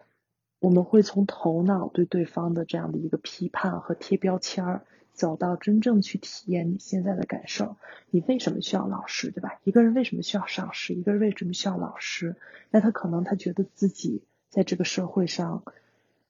[0.59, 7.75] 我们会从头脑对对方的这样的一个批判和贴标签儿，走到真正去体验你现在的感受。
[8.11, 9.59] 你为什么需要老师，对吧？
[9.65, 10.93] 一个人为什么需要上师？
[10.93, 12.37] 一个人为什么需要老师？
[12.69, 15.63] 那他可能他觉得自己在这个社会上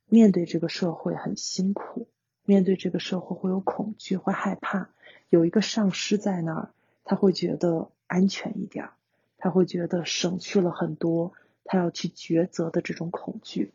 [0.09, 2.07] 面对这个社会很辛苦。
[2.45, 4.89] 面对这个社会会有恐惧，会害怕，
[5.29, 6.69] 有一个上师在那儿，
[7.03, 8.89] 他会觉得安全一点，
[9.37, 13.71] 他会觉得省去了很多他要去抉择的这种恐惧。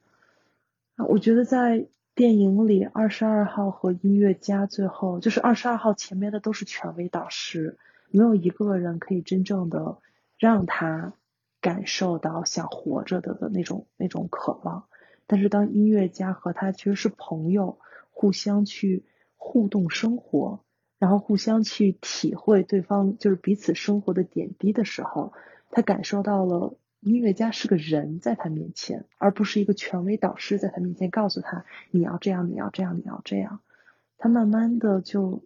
[0.96, 7.78] 啊，我觉得在电影里，二十二号和音乐家最后就是二十二号前面的都是权威导师，
[8.10, 9.98] 没有一个人可以真正的
[10.36, 11.12] 让他
[11.60, 14.88] 感受到想活着的的那种那种渴望。
[15.26, 17.78] 但是当音乐家和他其实是朋友。
[18.16, 19.04] 互相去
[19.36, 20.64] 互动生活，
[21.00, 25.32] 然后互相去体会对方就是彼此生活的点滴的时候，
[25.72, 33.60] 他感受到了音乐家是个人在他面前，而不是一个权威导师在他面前告诉他你要这样，你要这样，你要这样。
[34.16, 35.44] 他慢慢的就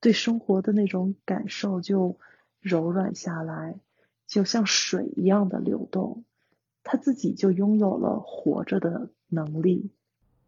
[0.00, 2.18] 对生活的那种感受就
[2.58, 3.78] 柔软下来，
[4.26, 6.24] 就像水一样的流动，
[6.82, 9.90] 他自己就拥有了活着的能力。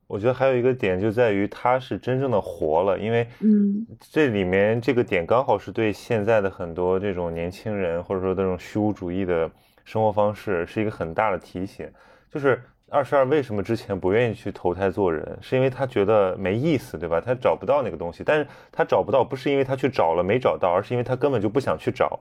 [0.07, 9.49] 我觉得还有一个点就在于他是真正的活了，因为嗯，这里面这个点刚好是对现在的很多这种年轻人或者说这种虚无主义的
[9.85, 11.89] 生活方式是一个很大的提醒。
[12.29, 17.21] 就是二十二为什么之前不愿意去投胎做人，是因为他觉得没意思，对吧？
[17.21, 22.19] 他找不到那个东西，但是他找不到不是因为他去找了没找到，而是因为他根本就不想去找。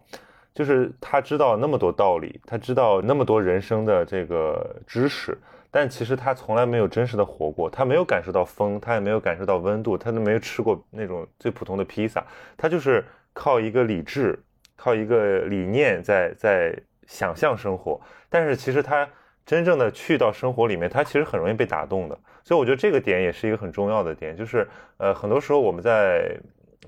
[0.54, 5.38] 就是他知道那么多道理，他知道那么多人生的这个知识，
[5.72, 12.24] 但其实他从来没有真实的活过，他没有感受到风，他也没有感受到温度，他都没有吃过那种最普通的披萨，
[12.58, 14.38] 他就是靠一个理智，
[14.76, 19.08] 靠一个理念在在想象生活，但是其实他。
[19.46, 26.38] 真正的去到生活里面，他其实很容易被打动的，所以我觉得这个点也是一个很重要的点，就是呃，很多时候我们在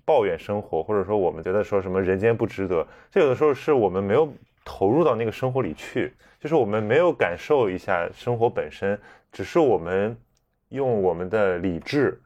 [0.06, 4.32] 抱怨生活，或者说我们觉得说什么人间不值得，这有的时候是我们没有
[4.64, 9.00] 投入到那个生活里去，就是我们没有感受一下生活本身，
[9.32, 10.16] 只是我们
[10.70, 12.20] 用我们的理智，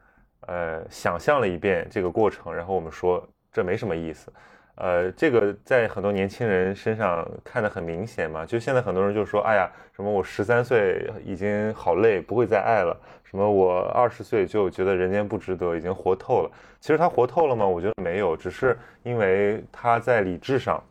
[0.46, 4.32] 呃，想象了一遍这个过程，然后我们说这没什么意思。
[4.76, 8.44] 呃，这个在很多年轻人身上看得很明显嘛。
[8.44, 12.94] 就现在很多人就说，哎呀，什么我十三岁已经好累，不会再爱了。
[13.28, 16.50] 什么我二十岁就觉得人间不值得，已经活透了。
[16.80, 17.66] 其实他活透了吗？
[17.66, 20.82] 我觉得没有，只是因为他在理智上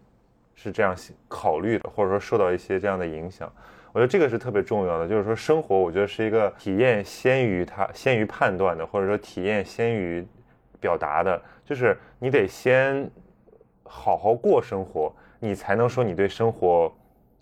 [0.53, 0.95] 是这样
[1.27, 3.51] 考虑的，或者说受到一些这样的影响。
[3.91, 10.25] 我觉得这个是特别重要的，就是说生活，我觉得是一个体验先于他先于判断的，或者说体验先于
[10.79, 13.09] 表达的，就是你得先。
[13.87, 16.91] 好好过生活，你才能说你对生活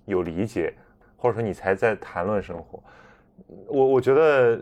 [0.04, 0.74] 有理解，
[1.16, 2.84] 或者说你才在谈论生活。
[3.68, 4.60] 我我觉得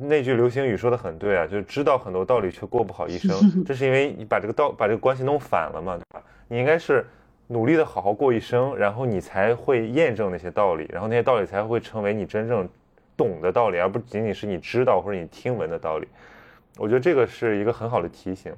[0.00, 6.24] 那句流行语说的很对啊，就是知道很多道理却过不好一生， 这是因为你把这个道把这个关系弄反了嘛，对吧？
[6.48, 7.04] 你应该是
[7.48, 12.68] 努力的好好过一生，然后你才会验证那些道理，然后那些道理才会成为你真正
[13.16, 16.06] 懂的道理，而不仅仅是你知道或者你听闻的道理。
[16.78, 18.52] 我觉得这个是一个很好的提醒。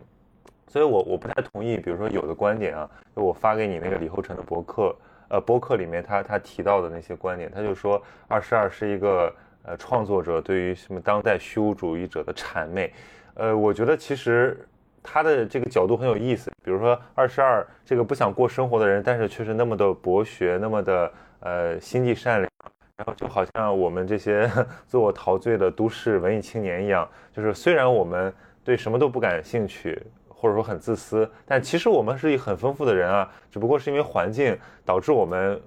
[0.66, 4.96] 所以，我我不太同意，比如说有的观点啊，就我发给你那个李厚成的博客，
[5.28, 9.32] 呃，博客里面他他提到的那些观点，他就说二十二是一个
[9.64, 12.92] 呃创作者对于什么当代虚无主义者的谄媚，
[13.34, 14.58] 呃，我觉得其实
[15.02, 22.50] 他的这个角度很有意思，比如说二十二这个不想过生活的人，但是却是那么的博学，那么的呃心地善良，
[22.96, 24.50] 然后就好像我们这些
[24.86, 30.00] 自我陶醉的都市文艺青年一样，就是虽然我们对什么都不感兴趣。
[30.36, 35.58] 或者说很自私，但其实我们是一很丰富的人啊，只不过是因为环境导致我们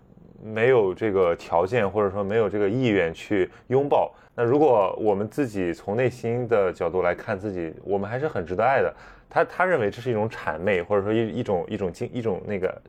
[0.43, 4.13] 没有这个条件，或者说没有这个意愿去拥抱。
[4.35, 8.93] 那如果我们自己从内心的角度来看自己，我们还是很值得爱的。
[9.29, 12.81] 他他认为这是一种谄媚，或者说一一种一种精一种那个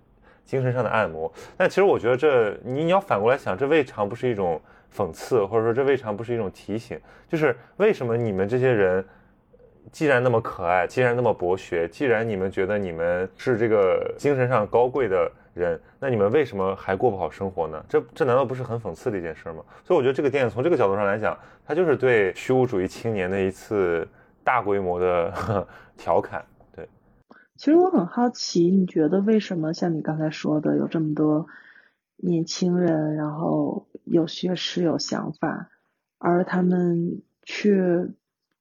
[0.44, 1.32] 精神上的按摩。
[1.56, 4.61] 但其实我觉得这你你要反过来想，这未尝不是一种
[4.94, 9.04] 讽刺，或者说这未尝不是一种提醒，就是为什么你们这些人。
[9.90, 17.85] 既然那么可爱，既然那么博学，既然你们觉得你们是这个精神上高贵的人，那你们为什么还过不好生活呢？
[17.88, 19.62] 这这难道不是很讽刺的一件事吗？
[19.85, 24.07] 所以我觉得这个电影从这个角度上来讲，它就是对虚无主义青年的一次
[24.44, 25.66] 大规模的
[25.97, 26.44] 调侃。
[26.75, 26.88] 对，
[27.57, 31.47] 其实我很好奇，你觉得为什么像你刚才说的，有这么多
[32.16, 35.68] 年轻人，然后有学识、有想法，
[36.18, 38.09] 而他们却。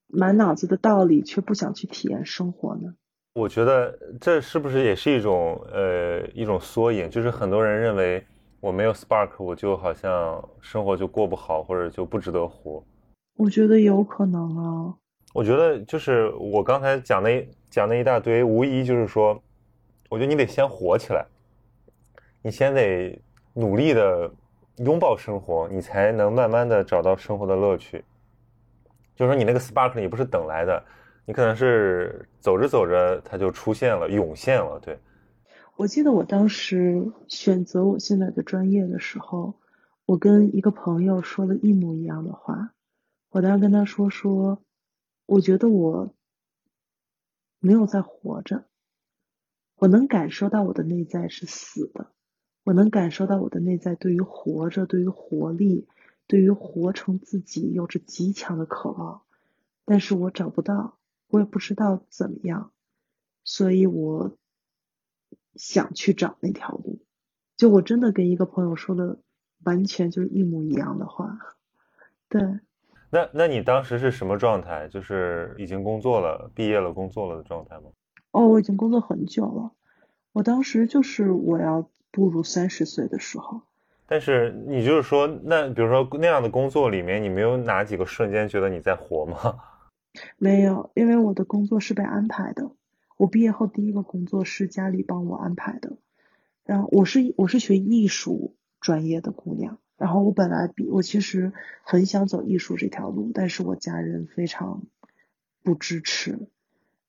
[0.09, 2.93] 满脑子的道理，却不想去体验生活呢？
[3.37, 7.07] 我觉得这是不是也是一种呃一种缩影？
[7.07, 8.25] 就是很多人认为
[8.59, 12.83] 我没有 spark，我就好像生活就过不好，或者就不值得活。
[13.35, 14.95] 我觉得有可能啊。
[15.35, 19.39] 我觉得就是我刚才讲那讲那一大堆，无疑就是说，
[20.09, 21.23] 我觉得你得先活起来，
[22.41, 23.21] 你先得
[23.53, 24.31] 努力的
[24.77, 28.03] 拥抱生活，你才能慢慢的找到生活的乐趣。
[29.15, 30.83] 就是说，你那个 spark 也不是等来的，
[31.27, 34.79] 你可能是走着走着它就出现了，涌现了。
[34.79, 34.97] 对，
[35.75, 39.59] 我记得我当时选择我现在的专业的时候，
[40.05, 42.71] 我跟一个朋友说了一模一样的话。
[43.29, 44.63] 我当时跟他说说，
[45.25, 46.15] 我觉得我
[47.59, 48.63] 没有在活着，
[49.75, 52.07] 我能感受到我的内在是死的，
[52.63, 55.89] 我能感受到我的内在对于活着，对于活力。
[56.29, 59.21] 对于活成自己有着极强的渴望，
[59.85, 60.96] 但是我找不到，
[61.29, 62.71] 我也不知道怎么样，
[63.43, 64.37] 所以我
[65.55, 66.99] 想去找那条路。
[67.55, 69.17] 就我真的跟一个朋友说的，
[69.63, 71.37] 完全就是一模一样的话。
[72.29, 72.41] 对。
[73.09, 74.87] 那那你当时是什么状态？
[74.89, 77.83] 就是已经工作了、毕业了、工作了的状态吗？
[78.31, 79.71] 哦，我已经工作很久了。
[80.33, 83.61] 我当时就是我要步入三十岁的时候。
[84.05, 89.55] 但是你就是说，那比如说那样的工作里面，你没有哪几个瞬间觉得你在活吗？
[90.37, 92.71] 没有，因为我的工作是被安排的。
[93.17, 95.97] 我毕业后第一个工作是家里帮我安排的。
[96.63, 101.53] 然后我是我是学艺术专业的姑娘，然后我本来比我其实
[101.83, 104.83] 很想走艺术这条路，但是我家人非常
[105.63, 106.47] 不支持，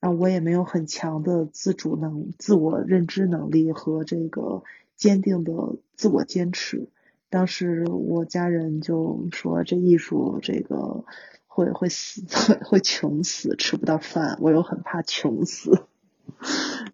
[0.01, 4.63] 然后我也没有很强的自主能、自我认知能力和这个
[4.97, 5.53] 坚定的
[5.95, 6.89] 自我坚持。
[7.29, 11.05] 当时我家人就说这艺术这个
[11.65, 12.23] 会会死
[12.65, 15.87] 会穷死，吃不到饭，我又很怕穷死，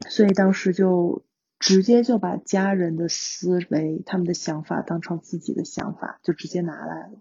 [0.08, 1.22] 所以当时就。
[1.60, 7.12] 直接就把家人的思维、他们的想法当成自己的想法，就直接拿来了，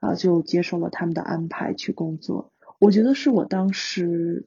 [0.00, 2.52] 然后就接受了他们的安排去工作。
[2.78, 4.44] 我觉得是我当时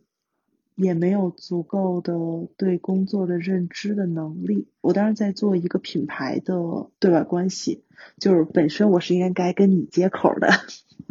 [0.76, 2.14] 也没有足够的
[2.58, 4.68] 对工作的认知的能力。
[4.82, 6.56] 我当时在做一个品牌的
[7.00, 7.84] 对外关系，
[8.20, 10.50] 就是本身我是应该跟你接口的，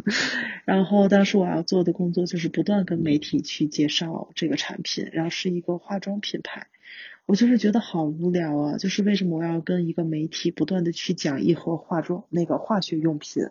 [0.65, 6.67] 然后当时我要做的工作就是不断跟媒体去介绍这个产品，然后是一个化妆品牌。
[7.25, 8.77] 我就是觉得好无聊啊！
[8.77, 13.43] 就是为什么我要跟一个媒体不断的去讲一盒化妆那个化学用品，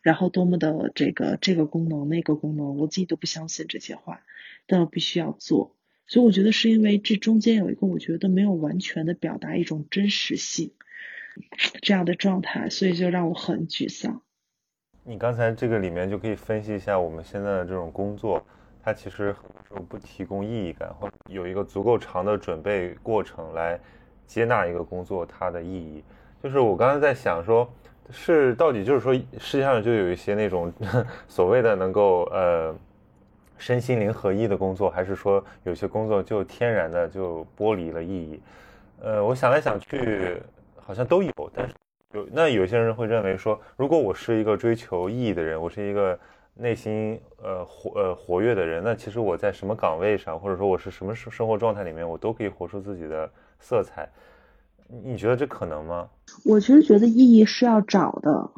[0.00, 4.22] 然后多么的这个这个功能那个功能，我自己都不相信这些话，
[4.68, 5.74] 但我必须要做。
[6.06, 10.70] 所以我觉得是因为这中间有一个我觉得没有完全的表达一种真实性
[11.82, 14.22] 这样的状态，所以就让我很沮丧。
[15.02, 18.46] 你刚才这个里面就可以分析一下我们现在的这种工作。
[18.80, 23.78] 它其实很多时候不提供意义感，或者有一个足够长的准备过程来
[24.26, 26.02] 接纳一个工作它的意义。
[26.42, 27.70] 就是我刚才在想，说
[28.10, 30.72] 是到底就是说世界上就有一些那种
[31.28, 32.74] 所谓的能够呃
[33.58, 38.40] 身心灵合一的工作，还是说有些工作就天然的就剥离了意义？
[39.02, 40.40] 呃，我想来想去，
[40.76, 41.32] 好像都有。
[41.52, 41.74] 但是
[42.14, 46.18] 有那有些人会认为说，如果我是一个追求意义的人，我是一个。
[46.60, 53.30] 内心呃活呃活跃的人，那其实我在什么岗位上，或者说我是什么生生活状态里面，我都可以活出自己的
[53.60, 54.08] 色彩。
[55.04, 56.08] 你觉得这可能吗？
[56.44, 58.50] 我其实觉得意义是要找的。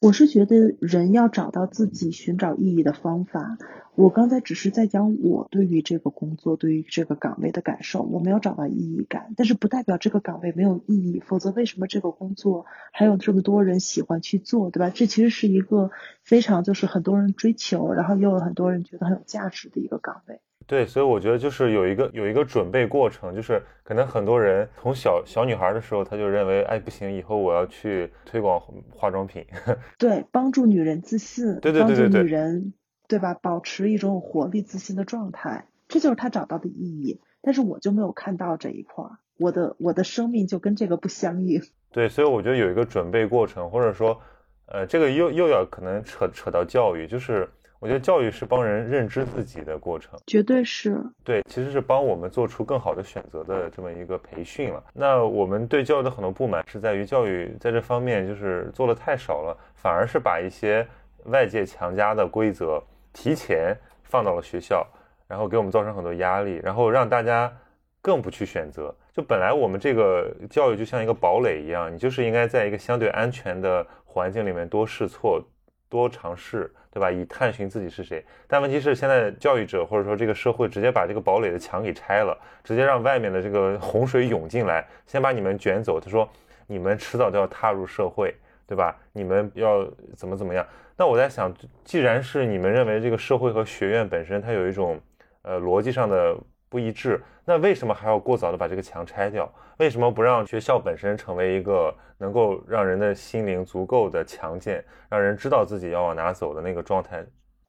[0.00, 3.58] 我是觉得人要找到自己寻找意义的方法。
[3.94, 11.20] 我刚才只是在讲我对于这个工作、对于这个岗位的感受，我没有找到意义感，但是不代表这个岗位没有意义。
[11.20, 14.88] 否则，为什么这个工作还有这么多人喜欢去做，对吧？
[14.88, 15.90] 这其实是一个
[16.22, 20.40] 非常就是很多人追求，然后又有很多人觉得很有价值的一个岗位。
[20.66, 28.58] 对，所以我觉得就是有一个有一个准备过程，就是可能很多人从小小女孩的时候，她就认为，哎，不行，以后我要去推广
[28.90, 29.44] 化妆品，
[29.98, 32.72] 对，帮助女人自信，对对对对对，女人
[33.12, 37.20] 对吧，保持一种活力自信的状态，这就是他找到的意义。
[37.42, 41.60] 但是我就没有看到这一块儿，我的我的生命就跟这个不相应。
[41.92, 44.18] 对，所以我觉得有一个准备过程，或者说，
[44.64, 47.46] 呃，这个又又要可能扯扯到教育，就是。
[47.82, 54.84] 我觉得教育是帮人认知自己的过程，绝对是对，其实是帮我们做出更好的选择的这么一个培训了。
[54.92, 60.86] 那我们对教育的很多不满是在于教育在这方面就是做的太少了，反而是把一些
[61.24, 62.80] 外界强加的规则
[63.12, 64.86] 提前放到了学校，
[65.26, 67.52] 然后给我们造成很多压力，然后让大家
[68.00, 68.94] 更不去选择。
[69.12, 75.42] 就本来我们这个教育就像一个堡垒一样，你就是应该在一个相对安全的环境里面多试错。
[75.88, 77.10] 多尝试，对吧？
[77.10, 78.24] 以探寻自己是谁。
[78.48, 82.34] 但问题是，现在教育者或者说这个社会直接把这个堡垒的墙给拆了，
[82.64, 86.00] 直接让外面的这个洪水涌进来，先把你们卷走。
[86.00, 86.26] 他说，
[86.66, 88.34] 你们迟早都要踏入社会，
[88.66, 88.98] 对吧？
[89.12, 89.86] 你们要
[90.16, 90.66] 怎么怎么样？
[90.96, 95.00] 那我在想，既然是你们认为这个社会和学院本身它有一种
[95.42, 96.36] 呃逻辑上的。
[96.72, 99.52] 不一致，那为什么还要过早的把这个墙拆掉？
[99.76, 107.26] 为什么不让学校本身成为一个能够让人的心灵足够的强健，让人知道自己要往哪走的那个状态？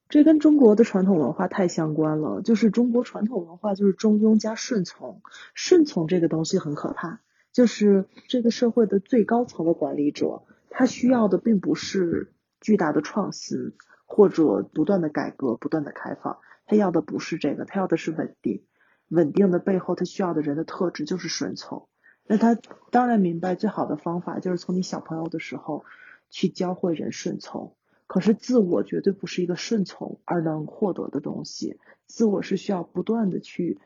[0.08, 2.40] 这跟中国的传统文化太相关了。
[2.40, 5.20] 就是中国传统文化就是中庸加顺从，
[5.52, 7.20] 顺从这个东西很可怕。
[7.52, 12.32] 就是这个社会的最高层的管理者，他需要的并不是
[12.64, 13.74] 巨大的创新
[14.06, 18.64] 或者不断的改革、不断的开放，他要的不是这个，他要的是稳定。
[19.08, 21.88] 稳定的背后，他需要的人的特质就是顺从。
[22.26, 22.58] 那他
[22.90, 25.84] 当然明白，最好的方法就是从你小朋友的时候
[26.30, 27.76] 去教会人顺从。
[28.06, 33.78] 可是自我绝对不是一个顺从而能获得的东西，自我是需要不断的去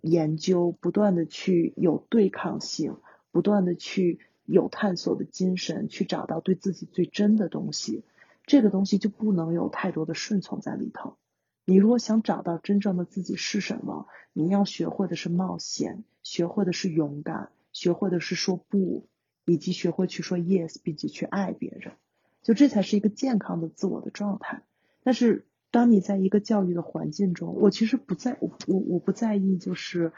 [0.00, 2.96] 研究，不断的去有对抗性，
[3.30, 8.04] 不断的去有探索的精神，去找到对自己最真的东西。
[8.44, 11.16] 这个东西就不能有太多的顺从在里头。
[11.64, 19.06] 你如果想找到真正的自己是什么，你要学会的是冒险，学会的是勇敢，学会的是说不，
[19.44, 21.94] 以及学会去说 yes，并且去爱别人，
[22.42, 24.62] 就这才是一个健康的自我的状态。
[25.04, 30.12] 但是当你在一个教育的环境中，我其实不在，我我不在意，就是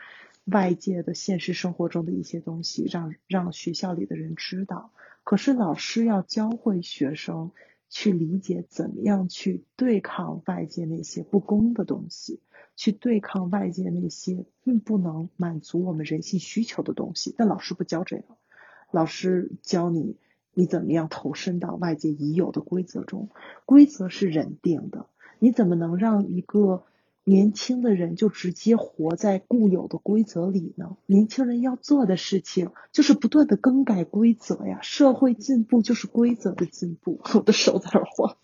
[0.47, 4.91] 外界的现实生活中的一些东西，让让学校里的人知道，
[5.25, 7.53] 可是老师要教会学生
[7.95, 12.41] 去理解怎么样去对抗外界那些不公的东西，
[12.75, 17.33] 去对抗外界那些并不能满足我们人性需求的东西。
[17.39, 18.25] 但老师不教这个，
[18.91, 20.17] 老师教你
[20.55, 23.29] 你怎么样投身到外界已有的规则中，
[23.65, 25.07] 规则是人定的，
[25.39, 26.83] 你怎么能让一个？
[27.27, 30.99] 年轻的人就直接活在固有的规则里呢？
[31.07, 34.81] 年轻人要做的事情就是不断的更改规则呀。
[34.83, 37.21] 社会进步就是规则的进步。
[37.35, 38.37] 我的手在那晃。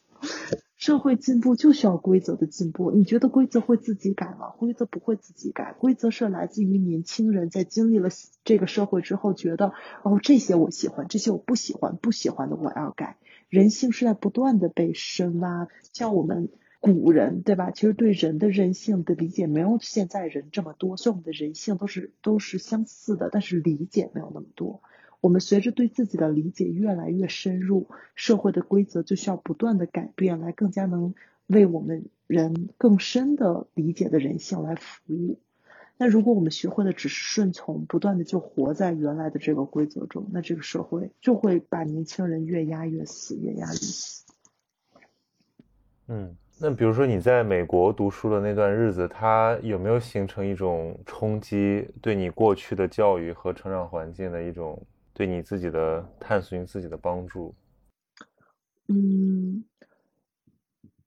[0.77, 2.91] 社会进步就需要规则的进步。
[2.91, 4.49] 你觉得规则会自己改吗？
[4.57, 5.75] 规则不会自己改。
[5.79, 8.09] 规则是来自于年轻人在经历了
[8.45, 13.19] 这个社会之后，觉得哦这些我喜欢，这些我不喜欢，不喜欢的我要改。
[13.51, 16.49] 人性是在不断的被深挖，像我们。
[16.81, 17.71] 古人对吧？
[17.71, 24.81] 其实对人的人性的理解没有现在人这么多，所以我们的人性都是都是相似的，但是理解没有那么多。
[25.21, 31.15] 我们随着对自己的理解越来越深入，社会的规则就需要不断的改变，来更加能
[31.47, 35.39] 为我们人更深的理解的人性来服务。
[35.99, 44.25] 那如果我们学会的只是顺从，不断的就活在原来的这个规则中，那这个社会就会把年轻人越压越死，越压越死。
[46.09, 46.37] 嗯。
[46.63, 57.55] 那比如说你在美国读书的那段日子，它有没有形成一种冲击，对你过去的教育和成长环境的一种对你自己的探索、你自己的帮助？
[58.89, 59.65] 嗯，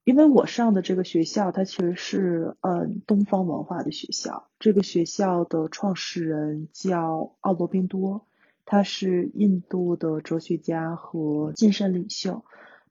[0.02, 4.48] 因为我上的这个学校，它其实是嗯东方文化的学校。
[4.58, 8.26] 这个学校的创始人叫奥罗宾多，
[8.64, 12.44] 他是印度的哲学家和精神领袖。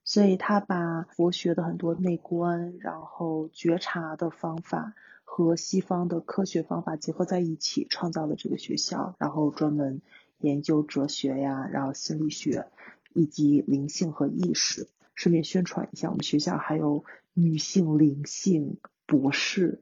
[0.04, 4.94] 所以他把佛学的很多内观，然后觉察的方法
[5.24, 10.02] 和西方的科学方法结合在一起，创造了这个学校，然后专门
[10.38, 12.66] 研究哲学呀，然后心理学
[13.14, 14.88] 以及灵性和意识。
[15.14, 19.80] 顺便宣传一下，我们学校还有女性灵性博士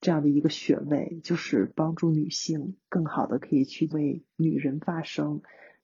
[0.00, 5.40] 这样的一个学位，就是帮助女性更好的可以去为女人发声，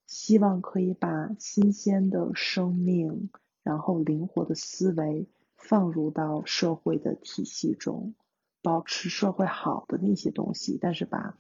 [0.07, 3.31] 希望可以把新鲜的生命。
[3.63, 8.15] 然后灵活的思维放入到社会的体系中，
[8.63, 11.37] 保持社会好的那些东西，但是把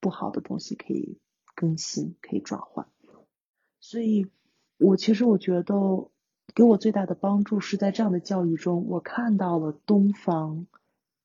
[0.00, 1.18] 不好的东西可以
[1.54, 2.86] 更新，可以转换。
[3.80, 4.30] 所以，
[4.78, 6.10] 我其实我觉得
[6.54, 10.66] 给我最大的帮助是在这样的教育中，我看到了东方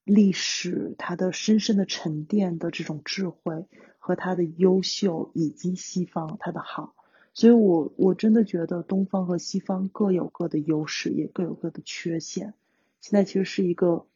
[0.06, 3.68] 历史它的深深的沉淀的这种智慧
[4.00, 6.95] 和它的优秀，以及西方它的好。
[7.36, 12.54] 所以，我我真的觉得东方和西方各有各的优势，也各有各的缺陷。
[13.02, 14.08] 现在其实是一个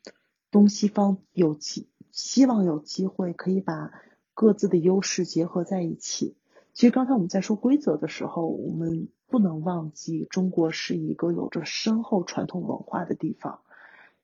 [0.51, 3.91] 东西方有机，希望有机会可以把
[4.33, 6.37] 各自的优势结合在一起。
[6.73, 13.59] 其实刚才我们在说规则的时候，我们不能忘记中国是一个有着深厚传统文化的地方。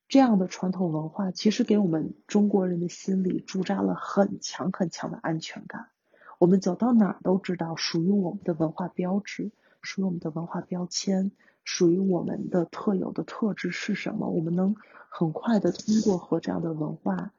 [0.07, 5.87] 这样的传统文化其实给我们中国人的心里驻扎了很强很强的安全感。
[6.37, 11.31] 我们走到哪儿都知道属于我们的文化标志，属于我们的文化标签，
[11.63, 14.29] 属于我们的特有的特质是什么？
[14.29, 14.75] 我们能
[15.09, 17.31] 很快的通过和这样的文化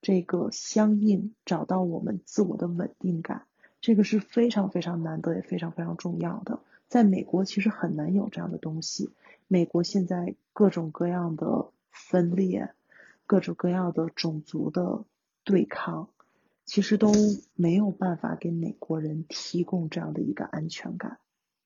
[0.00, 3.46] 这个相应，找到我们自我的稳定感。
[3.80, 6.60] 这个是非常非常难得，也非常非常重要的。
[6.88, 9.10] 在美国其实很难有这样的东西。
[9.48, 12.70] 美国现在各种各样的分裂，
[13.26, 15.04] 各种各样的种族的
[15.42, 16.08] 对抗。
[16.72, 17.12] 其实都
[17.54, 21.18] 没有办法给美国人提供这样的一个安全感，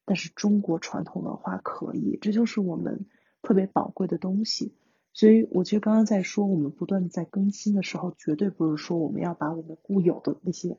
[0.05, 3.07] 但是中国传统文化可以，这就是我们
[3.41, 4.75] 特别宝贵的东西。
[5.13, 10.77] 所以，我觉得刚刚在说我们不断的在更新的时候，绝对不是说我们要把我们固有的那些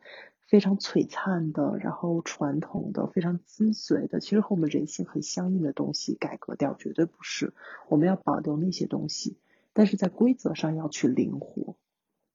[0.49, 7.53] 非常璀璨的、然后传统的、非常精髓的，其实和我们人性很相应的东西改革掉，绝对不是。
[7.87, 9.37] 我们要保留那些东西，
[9.71, 11.77] 但是在规则上要去灵活。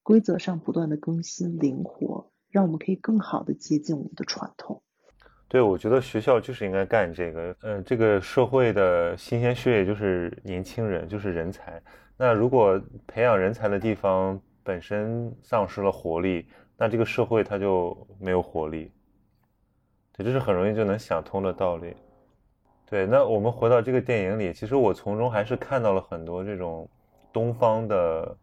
[0.03, 4.83] 规则上不断的更新灵活，让我们可以更好的接近我们的传统。
[5.49, 7.57] 对，我觉得学校就是应该干这个。
[7.63, 11.81] 嗯，这个社会的新鲜血液就是年轻人，就是人才。
[12.17, 16.47] 那如果培养人才的地方本身丧失了活力，
[16.77, 18.91] 那这个社会它就没有活力。
[20.17, 21.95] 对，这是很容易就能想通的道理。
[22.87, 26.89] 对，那我们回到这个电影里，其实我从中还是看到了很多这种
[27.33, 28.37] 东方的。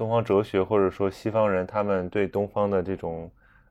[0.00, 3.30] 东方哲学，或者说西方人，他们对东方的这种，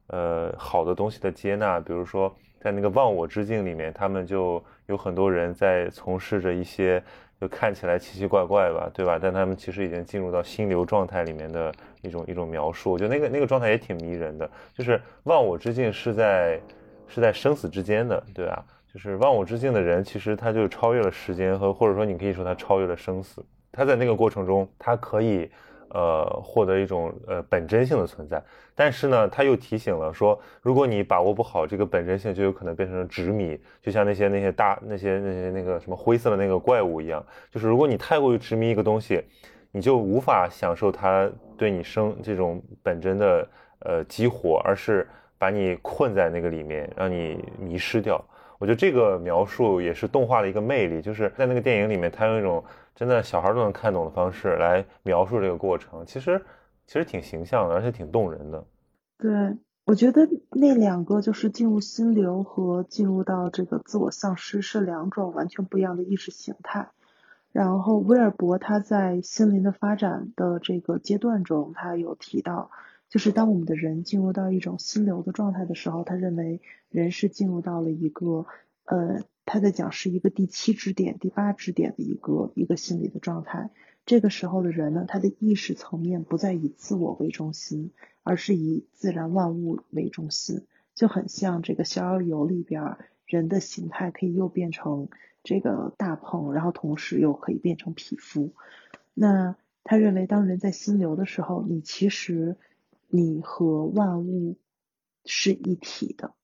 [0.09, 7.03] 呃，好的东西的接纳，比如说在那个忘我之境里面，他们就有很多人在从事着一些
[7.41, 9.17] 就看起来奇奇怪怪吧，对吧？
[9.19, 11.73] 但他们其实已经进入到心流状态里面的
[12.03, 12.91] 一种一种描述。
[12.91, 16.61] 我觉得那个那个状态也挺迷人的，就是忘我之境是在
[17.07, 18.63] 是在生死之间的，对吧？
[18.93, 23.43] 就是忘我之境的人，其实他就超越了时间和，或者说你可以说他超越了生死。
[23.71, 25.49] 他在那个过程中，他可以。
[25.91, 28.41] 呃，获得一种呃本真性的存在，
[28.75, 39.23] 但是呢，他又提醒了说，如果你把握不好这个本真性，就有可能变成执迷，就像那些那些大那些那些那个什么灰色的那个怪物一样，就是如果你太过于执迷一个东西，
[39.71, 41.27] 你就无法享受它
[41.57, 43.47] 对你生这种本真的
[43.79, 48.23] 呃激活，而是把你困在那个里面，让你迷失掉。
[48.59, 52.63] 我觉得这个描述也是动画的一个魅力，就是在那个电影里面，它用一种。
[52.99, 56.43] 真的小孩都能看懂的方式来描述这个过程，其实
[56.85, 58.65] 其实挺形象的，而且挺动人的。
[59.17, 66.89] 对，我觉得那两个就是进入心流和进入到这个自我丧失是两种完全不一样的意识形态。
[67.53, 72.69] 然后威尔伯他在心灵的发展的这个阶段中，他有提到，
[73.07, 78.45] 就是当我们的人进入到一种心流的状态的时候，他认为人是进入到了一个
[78.83, 79.21] 呃。
[79.51, 83.71] 他在讲是一个第七支点、第八支点的一个一个心理的状态。
[84.05, 87.91] 这个时候的人呢，他的意识层面不再以自我为中心，
[88.21, 95.09] 而是以自然万物为中心，就很像这个《逍遥游》里边人的形态可以又变成
[95.41, 98.53] 这个大鹏，然后同时又可以变成匹夫。
[99.15, 102.55] 那他认为，当人在心流的时候，你其实
[103.07, 104.57] 你和万物
[105.25, 106.35] 是一体的。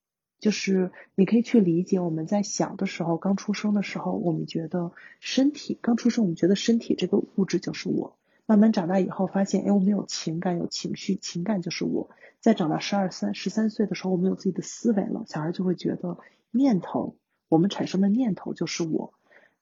[0.45, 8.15] 就是你可以去理解，我们在小的时候，刚出生的时候，我们觉得身体刚出生，我们觉得身体这个物质就是我。
[8.45, 12.11] 慢慢长大以后，发现，哎，我们有情感，有情绪，情感就是我。
[12.41, 16.19] 再长到十二三、十三岁的时候，我们有自己的思维了，小孩就会觉得
[16.51, 17.15] 念头，
[17.49, 19.15] 我们产生的念头就是我。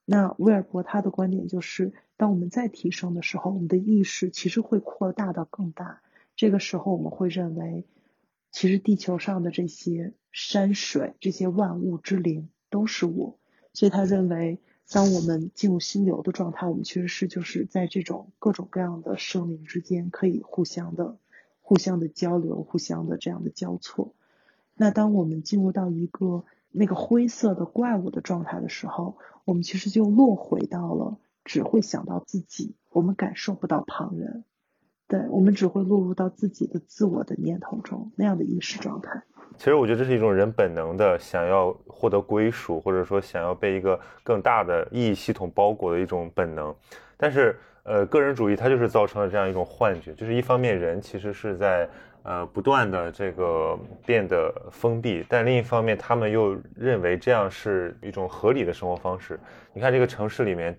[0.03, 6.01] 那威尔伯他的观点就是，当我们再提升的时候，我们的意识其实会扩大到更大。
[6.35, 7.85] 这个时候，我们会认为。
[8.55, 13.37] 其实地球上的这些山水、这些万物之灵都是我，
[13.71, 14.59] 所以他认为，
[14.89, 21.17] 当我们进入心流的状态，我们其实是就是在这种各种各样的生灵之间可以互相的、
[21.61, 24.15] 互相的交流、互相的这样的交错。
[24.75, 34.43] 那当我们进入到一个那个灰色的怪物的状态的时候，我们其实就落回到了只会想到自己，我们感受不到旁人。
[35.13, 39.11] 对我们只会落入到自己的自我的念头中那样的意识状态。
[39.59, 46.73] 其实我觉得这是一种人本能的想要获得归属，或者说想要被一个更大的意义系统包裹的一种本能。
[47.15, 51.87] 但是，呃，个人主义它就是造成了这样一种幻觉，就是一方面人其实是在
[52.23, 59.39] 呃不断的这个变得封闭，但另一方面他们又认为这样是一种合理的生活方式。
[59.73, 60.75] 你看这个城市里面。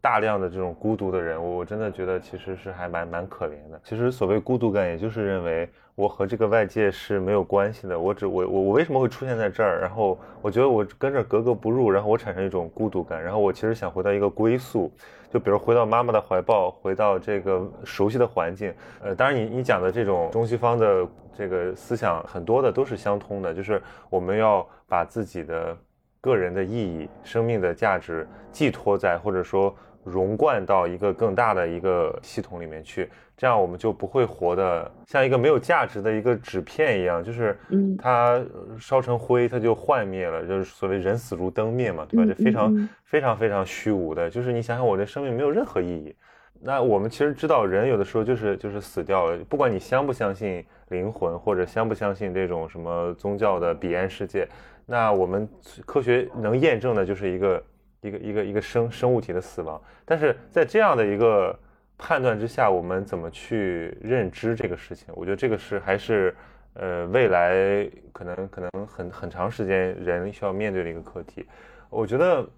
[0.00, 3.80] 大量的这种孤独的人，我我真的觉得其实是还蛮蛮可怜的。
[3.84, 7.98] 其实所谓孤独感，也就是认为我和这个外界是没有关系的。
[7.98, 9.80] 我只我我我为什么会出现在这儿？
[9.80, 13.22] 然后我觉得我跟这格格不入，然后我产生一种孤独感。
[13.22, 14.92] 然后我其实想回到一个归宿，
[15.30, 18.72] 就比如回到妈妈的怀抱，回到这个熟悉的环境。
[19.02, 23.80] 呃，当然你你讲的这种中西方的这个思想，很多的都是相通的，就是
[24.10, 25.76] 我们要把自己的。
[26.20, 37.56] 个人的意义、生命的价值寄托在，或者说融贯到一个更大的一个系统里面去，这样我们就不会活得像一个没有价值的一个纸片一样，就是
[37.98, 38.42] 它
[38.78, 42.24] 烧成灰，它就幻灭了，就是所谓人死如灯灭嘛，对吧？
[42.26, 46.14] 这非常非常非常虚无的，就是你想想，我的生命没有任何意义。
[46.60, 54.48] 那我们其实知道，人有的时候就是就是死掉了，不管你相不相信灵魂，或者相不相信这种什么宗教的彼岸世界。
[54.90, 55.46] 那我们
[55.84, 57.64] 科学能验证的就是一个
[58.00, 61.54] 一个一个一个生生物体的死亡，但是在这样的一个
[61.98, 65.12] 判断之下，我们怎么去认知这个事情？
[65.14, 66.34] 我觉得这个是还是
[66.72, 71.46] 呃未来可能可能很很长时间人需要面对的一个课题。
[71.90, 72.48] 我觉得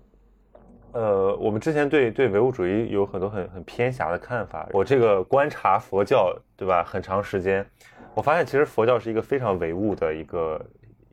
[0.93, 4.69] 呃我们之前对对唯物主义有很多很很偏狭的看法。
[4.73, 7.67] 我这个观察佛教对吧很长时间，
[8.15, 10.65] 我发现其实佛教是一个非常唯物的一个。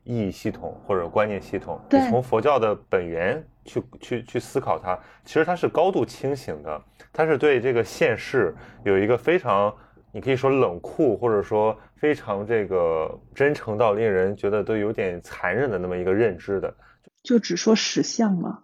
[0.08, 6.82] 意义系统或者观念系统，你从佛教的本源去去去思考它，其实它是高度清醒的，
[7.12, 9.70] 它是对这个现世有一个非常，
[10.10, 16.74] 你可以说冷酷，或者说非常这个真诚到令人觉得都有点残忍的那么一个认知的。
[17.22, 18.60] 就只说实相嘛，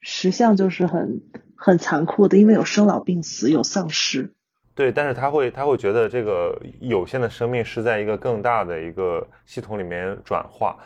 [0.00, 1.22] 实相就是很
[1.56, 4.34] 很残酷的，因为有生老病死，有丧失。
[4.76, 10.76] 对，但是他会，他会觉得这个有限的生命是在一个更大的一个系统里面转化。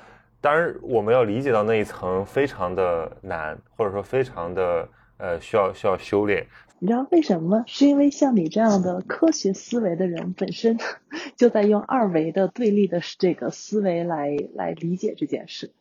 [0.40, 4.88] 当然，我们要理解到那一层非常的难，或者说非常的
[5.18, 6.46] 呃需要需要修炼。
[6.78, 7.64] 你知道为什么吗？
[7.66, 10.78] 是因为像你这样的科学思维的人，本身
[11.36, 15.72] 就在用二维的对立的这个思维来来理解这件事。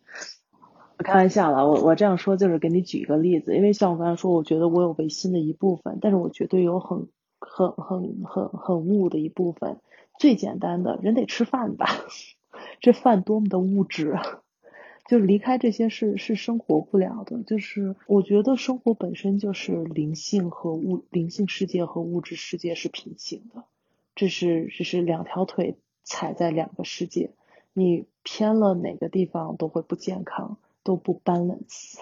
[0.98, 7.08] 开玩笑了，我我这样说就是给你举一个例子，因为像我刚才说，我觉得我有唯心的一部分，但是我绝对有很
[7.40, 9.80] 很很很很物的一部分。
[10.20, 11.88] 最简单的人得吃饭吧，
[12.82, 14.42] 这饭多么的物质啊！
[15.08, 17.42] 就离开这些是是生活不了的。
[17.44, 23.64] 就是我觉得生活本身就是灵性和物灵性世界和物质世界是平行的，
[24.16, 27.32] 这是这是两条腿踩在两个世界，
[27.74, 30.58] 你偏了哪个地方都会不健康。
[30.82, 32.00] 都不 balance，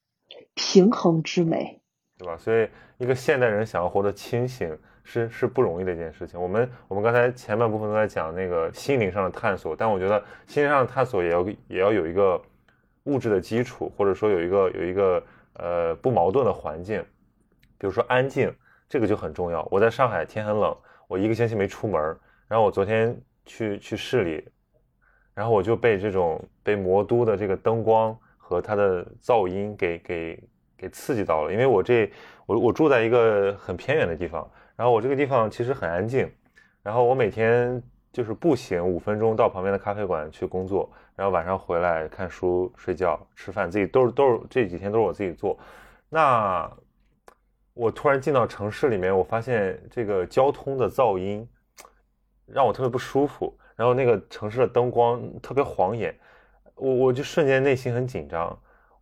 [0.54, 1.80] 平衡之美，
[2.18, 2.36] 对吧？
[2.36, 6.40] 所以一个现代人想要活得清醒，是是不容易的一件事情。
[6.40, 12.40] 我们我们刚才前半部分都在讲那个心灵上的探索，但我觉得心灵上的探索也要也要有一个
[13.04, 15.22] 物质的基础，或者说有一个有一个
[15.54, 17.00] 呃不矛盾的环境，
[17.78, 18.52] 比如说安静，
[18.88, 19.66] 这个就很重要。
[19.70, 22.02] 我在上海天很冷，我一个星期没出门，
[22.48, 23.16] 然后我昨天
[23.46, 24.48] 去去市里，
[25.34, 28.18] 然后我就被这种被魔都的这个灯光。
[28.50, 30.42] 和它的噪音给给
[30.78, 32.10] 给刺激到了，因为我这
[32.46, 36.32] 我我住在一个很偏远的地方，然后我这个地方其实很安静，
[36.82, 45.58] 然后我每天就是步行五分钟到旁边的咖啡馆去工作，然后晚上回来看书、睡觉、吃饭，自己都是都是这几天都是我自己做。
[46.08, 46.70] 那
[47.74, 51.46] 我突然进到城市里面，我发现这个交通的噪音
[52.46, 56.16] 让我特别不舒服，然后那个城市的灯光特别晃眼。
[56.74, 58.56] 我我就瞬间内心很紧张，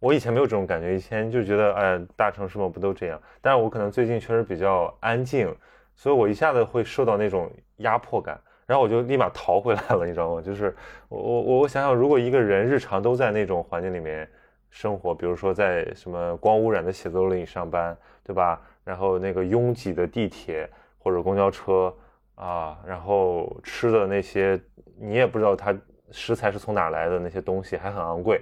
[0.07, 3.21] 我以前没有这种感觉，以前就觉得哎，大城市嘛不都这样？
[3.41, 5.53] 但是我可能最近确实比较安静，
[5.97, 10.41] 所以我一下子会受到那种压迫感，然后我就立马逃回来了，你知道吗？
[10.41, 10.73] 就是
[11.09, 14.31] 我我我想想，如果一个人日常都在那种环境里面
[14.71, 18.63] 生活，比如说在什么光污染的写字楼里上班，对吧？
[18.85, 21.93] 然后那个拥挤的地铁或者公交车
[22.37, 24.61] 啊，然后吃的那些
[25.01, 25.77] 你也不知道它。
[26.13, 27.19] 食材是从哪来的？
[27.19, 28.41] 那些东西还很昂贵，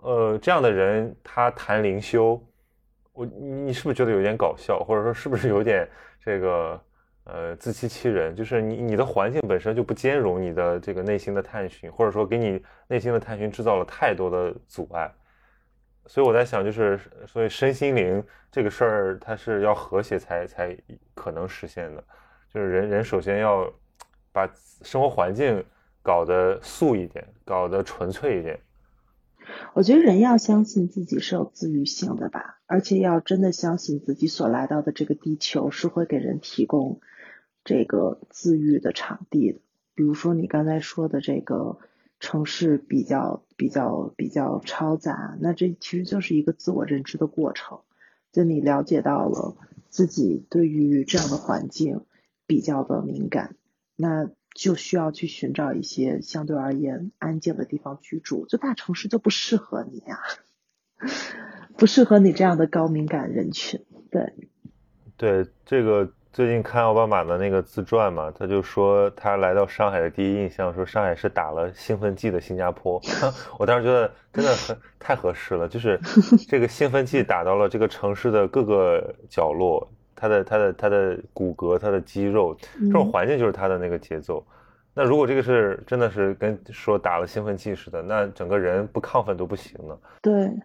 [0.00, 2.40] 呃，这样的人他谈灵修，
[3.12, 5.88] 我你是不是觉得有点搞笑，或者说是不是有点
[6.24, 6.80] 这个
[7.24, 8.34] 呃自欺欺人？
[8.34, 15.12] 就是你你的环境本身就不兼容你的这个内心的探寻，或者说给你内心的探寻制造了太多的阻碍，
[16.06, 20.76] 所以我在想，就是所以身心灵这个事儿，它是要和谐才才
[21.14, 22.04] 可能实现的，
[22.52, 23.68] 就是人人首先要
[24.32, 24.48] 把
[24.82, 25.64] 生活环境。
[26.00, 28.58] 搞得素一点，搞得纯粹一点。
[29.74, 37.00] 我觉得人要相信自己是有自愈性的吧，而且要真的相信自己所来到的这个地球是会给人提供
[37.64, 39.60] 这个自愈的场地的。
[39.94, 41.78] 比如说你刚才说的这个
[42.20, 47.80] 城市比较比较比较嘈杂，那这其实就是一个自我认知的过程。
[48.32, 49.56] 就你了解到了
[49.88, 52.02] 自己对于这样的环境
[52.46, 53.56] 比较的敏感，
[53.96, 54.30] 那。
[54.58, 60.18] 就需要去寻找一些相对而言安静的地方居住，就大城市就不适合你呀，
[61.78, 63.80] 不适合你这样的高敏感人群。
[64.10, 64.34] 对，
[65.16, 73.00] 对，这个最近看奥巴马的那个自传嘛，他就说他来到上海的第一印象，说上海是打了兴奋剂的新加坡。
[73.60, 76.00] 我当时觉得真的很太合适了，就是
[76.48, 79.88] 这个兴奋剂打到了这个城市的各个角落。
[80.18, 84.44] 他的他的他的骨骼，他的肌肉，这种环境就是他的那个节奏。
[84.94, 90.00] 那如果这个是真的是跟说打了兴奋剂似的，那整个人不亢奋都不行了。
[90.20, 90.60] 对，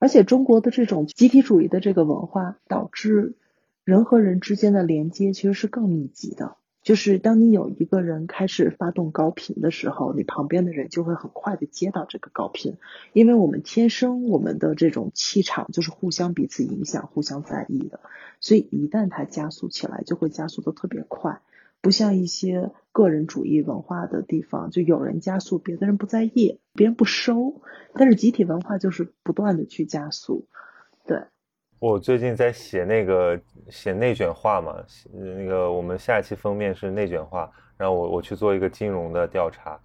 [0.00, 3.36] 而且中国的这种集体主义的这个文化，导致
[3.84, 6.56] 人和人之间的连接其实是更密集的。
[6.86, 12.76] 就是当你有一个人开始发动高频的时候，你旁边的人就会很快的接到这个高频，
[13.12, 17.98] 因为我们天生我们的这种气场就是互相彼此影响、互相在意的。
[18.38, 21.40] 所以一旦它加速起来，就会加速的特别快，
[21.80, 27.62] 不像一些个人主义文化的地方，就有人加速，别的人不在意，别人不收。
[27.94, 30.46] 但是集体文化就是不断的去加速。
[31.78, 34.74] 我最近在写那个写内卷化嘛，
[35.12, 39.78] 那个我们下一期封面是内卷化，然后我我去做一个金融的调查，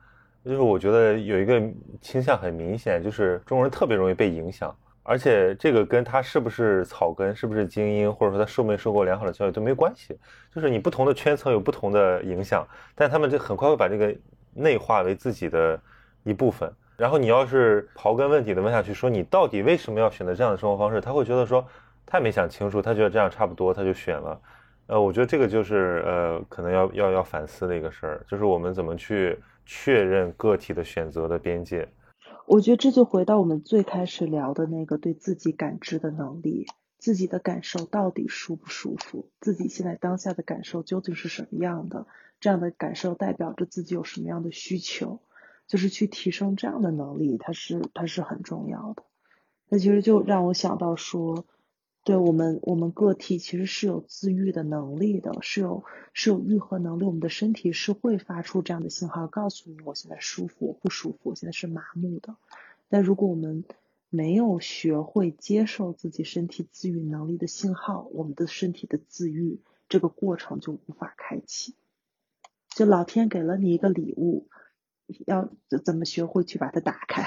[0.46, 1.62] 就是我觉得有一个
[2.02, 4.74] 倾向很明显，就是中国人特别容易被影响。
[5.04, 10.18] 而且这个跟他是不是草根，是不是精英，或者说他受没受过良好的教育都没关系。
[10.54, 14.16] 就是你不同的圈层有不同的影响，但他们就很快会把这个
[14.54, 15.78] 内化为自己的
[16.24, 16.72] 一部分。
[17.02, 21.66] 然后你要是刨根问底的问下去，说你到底为什么要选择这样的生活方式，他会觉得说
[22.06, 24.40] 他也没想清楚，他觉得这样差不多，他就选了。
[24.86, 29.36] 呃，我觉得这个就是呃，可能要要要反思的一个事儿，就是我们怎么去
[29.66, 31.90] 确认个体的选择的边界。
[32.46, 36.68] 我觉得这就回到我们最开始聊的那个对自己感知的能力，
[37.00, 42.06] 自己的感受到底舒不舒服，自己现在当下的感受究竟是什么样的？
[42.40, 45.20] 这样的感受代表着自己有什么样的需求？
[45.72, 49.04] 就是去提升这样的能力，它是它是很重要的。
[49.70, 51.46] 那其实就让我想到说，
[52.04, 62.36] 对我们我们个体其实是有自愈的能力的，是有是有愈合能力，我们的身体是会发出这样的信号，告诉你我现在舒服，我不舒服，我现在是麻木的。
[62.90, 63.64] 但如果我们
[64.10, 71.76] 没有学会接受自己身体自愈能力的信号，我们的身体的自愈这个过程就无法开启。
[72.76, 74.48] 就老天给了你一个礼物，
[75.28, 75.48] 要
[75.84, 77.24] 怎么学会去把它打开？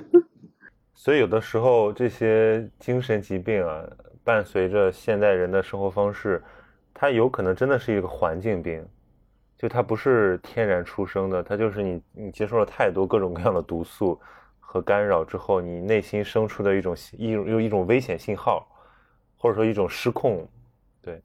[0.94, 3.84] 所以有的时候这些精神疾病啊，
[4.24, 6.42] 伴随着现代人的生活方式，
[6.92, 8.86] 它有可能真的是一个环境病，
[9.56, 14.20] 就它不是天然出生的，它就是你你接受了太多各种各样的毒素。
[14.68, 18.66] 和干扰之后，你内心生出的一种一种又一种危险信号，
[19.36, 20.46] 或者说一种失控，
[21.00, 21.22] 对。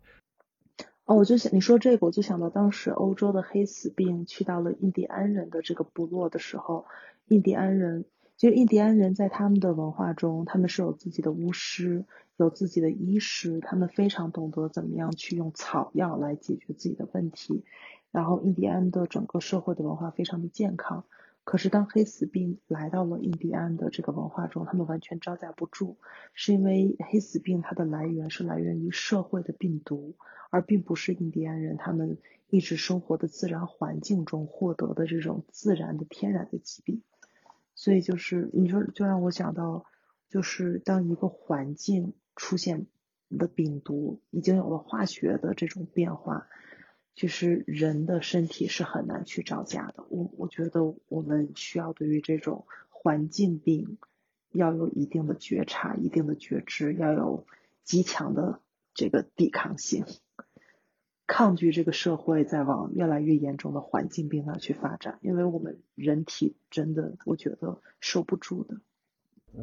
[1.12, 6.86] 哦，我就想你说这个，我就想到当时欧洲的黑死病去到了印第安人的这个部落的时候，
[7.28, 8.06] 印第安人
[8.38, 12.06] 其实印第安人在他们的文化中，他们是有自己的巫师，
[12.38, 17.66] 有自己的医师，他们非常懂得怎么样去用草药来解决自己的问题，
[18.14, 21.04] 然后印第安的整个社会的文化非常的健康。
[21.44, 25.98] 可是，当黑死病来到了印第安的这个文化中，他们完全招架不住，
[26.34, 30.16] 是因为黑死病它的来源是来源于社会的病毒，
[30.52, 32.20] 而并不是印第安人他们
[32.50, 37.02] 一直生活的自然环境中获得的这种自然的天然的疾病。
[37.74, 39.86] 所以，就是你说，就让我想到，
[40.30, 42.86] 就是当一个环境出现
[43.30, 46.48] 的病毒，已经有了化学的这种变化。
[47.14, 53.98] 其实人的身体是很难去招架的，我我觉得我们需要对于这种环境病
[54.52, 57.46] 要有一定的觉察、一定的觉知，要有
[57.84, 58.62] 极强的
[58.94, 60.06] 这个抵抗性，
[61.28, 68.82] 抗拒这个社会在往越来越严重的环境病那去发展，因为我们人体真的我觉得受不住的。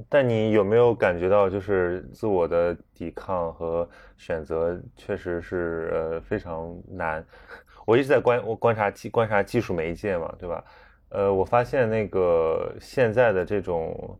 [0.09, 7.25] 但你有没有感觉到，就是自我的抵抗和选择确实是呃非常难。
[7.87, 10.63] 我一直在观我观察技观察技术媒介嘛，对吧？
[11.09, 14.19] 呃，我发现那个现在的这种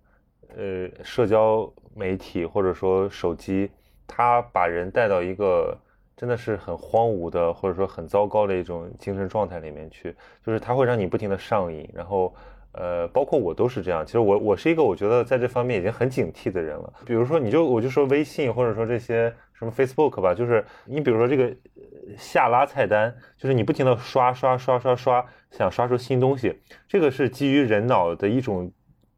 [0.57, 3.71] 呃社交媒体或者说手机，
[4.07, 5.77] 它把人带到一个
[6.17, 12.35] 真的是很荒芜的或者说很糟糕的一种精神状态里面去，就是它会让你不停的上瘾，然后。
[12.73, 14.05] 呃，包括我都是这样。
[14.05, 16.93] 其实我我是一个我觉得在这方面已经很警惕的人了。
[17.05, 21.55] 比如说，你就我就说微信或者说这些什么 Facebook 吧，就是你比如说这个
[22.17, 26.55] 下拉菜单，就是你不停的刷刷刷刷刷，想刷出新东西，
[26.87, 28.71] 这个是基于人脑的一种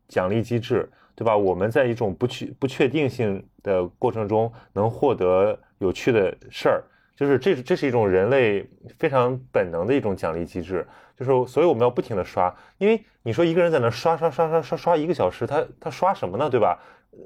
[0.09, 1.37] 奖励机制，对吧？
[1.37, 6.85] 我们在一种不确不确定性的过程中能获得有趣的事儿。
[7.21, 8.67] 就是这这是一种人类
[8.99, 16.81] 非常本能的一种奖励机制，就是所以我们要不停的刷，因为你说一个人在那刷刷刷刷刷刷一个小时，他他刷什么呢，对吧？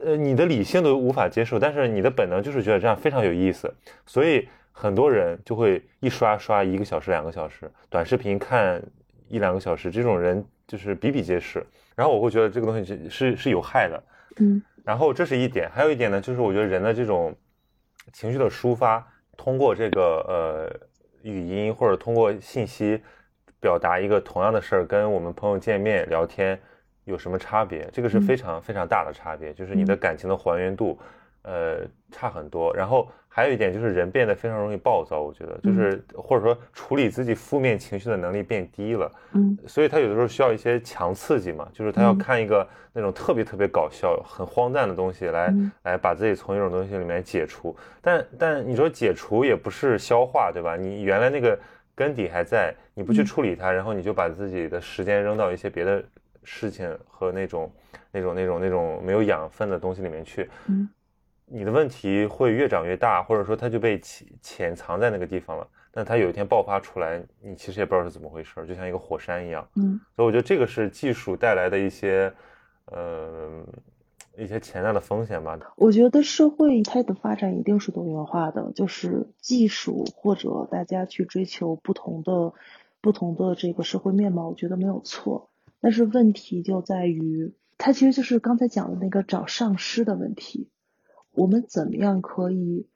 [0.05, 3.73] 呃，你的理性都无法接受，但是你的本能就是觉得这样非常有意思，
[4.05, 8.83] 所以很多人就会一刷刷一个小时、两个小时，短视频看
[9.29, 11.65] 一两个小时，这种人就是比比皆是。
[11.95, 14.03] 然后我会觉得这个东西是是有害的，
[14.41, 14.61] 嗯。
[14.83, 17.33] 然后这是一点，还有一点呢，就是我觉得人的这种
[18.13, 19.07] 情绪的抒发。
[19.37, 20.89] 通过这个呃
[21.23, 23.03] 语音或者通过信息
[23.61, 26.61] 表达一个同样的事儿，跟我们朋友见面聊天
[27.05, 27.89] 有什么差别？
[27.93, 30.99] 这个是非常非常大的差别，就是你的感情的还原度。
[31.45, 31.81] 呃，
[32.11, 32.75] 差很多。
[32.75, 39.11] 然后还有一点就是人变得非常容易暴躁，我觉得就是或者说处理自己负面情绪的能力变低了。
[39.33, 47.77] 嗯，所以他有的时候需要一些强刺激嘛，就是他要看一个那种特别特别搞笑、很荒诞的东西来来把自己从一种东西里面解除。
[48.01, 50.77] 但但你说解除也不是消化，对吧？
[50.77, 51.59] 你原来那个
[51.95, 56.03] 根底还在，你不去处理它，然后你就把自己的时间扔到一些别的
[56.45, 57.73] 事情和那种
[58.13, 60.49] 那种那种那种没有养分的东西里面去。
[60.69, 60.89] 嗯。
[61.47, 65.67] 你的问题会越长越大，或者说它就被潜潜藏在那个地方了。
[65.91, 69.69] 但它有一天爆发出来，你其实也不知道是怎么回事，就像一个火山一样。
[69.77, 72.33] 嗯，所以我觉得这个是技术带来的一些，
[72.87, 73.65] 呃，
[74.37, 75.57] 一些潜在的风险吧。
[75.77, 82.55] 我觉得社会它的发展一定是多元化的，就是技术或者大家去追求不同的、
[83.01, 85.51] 不同的这个社会面貌，我觉得没有错。
[85.81, 90.71] 但是问题就在于，它其实就是刚才讲的那个找上师的问题。
[91.35, 92.87] 我们怎么样可以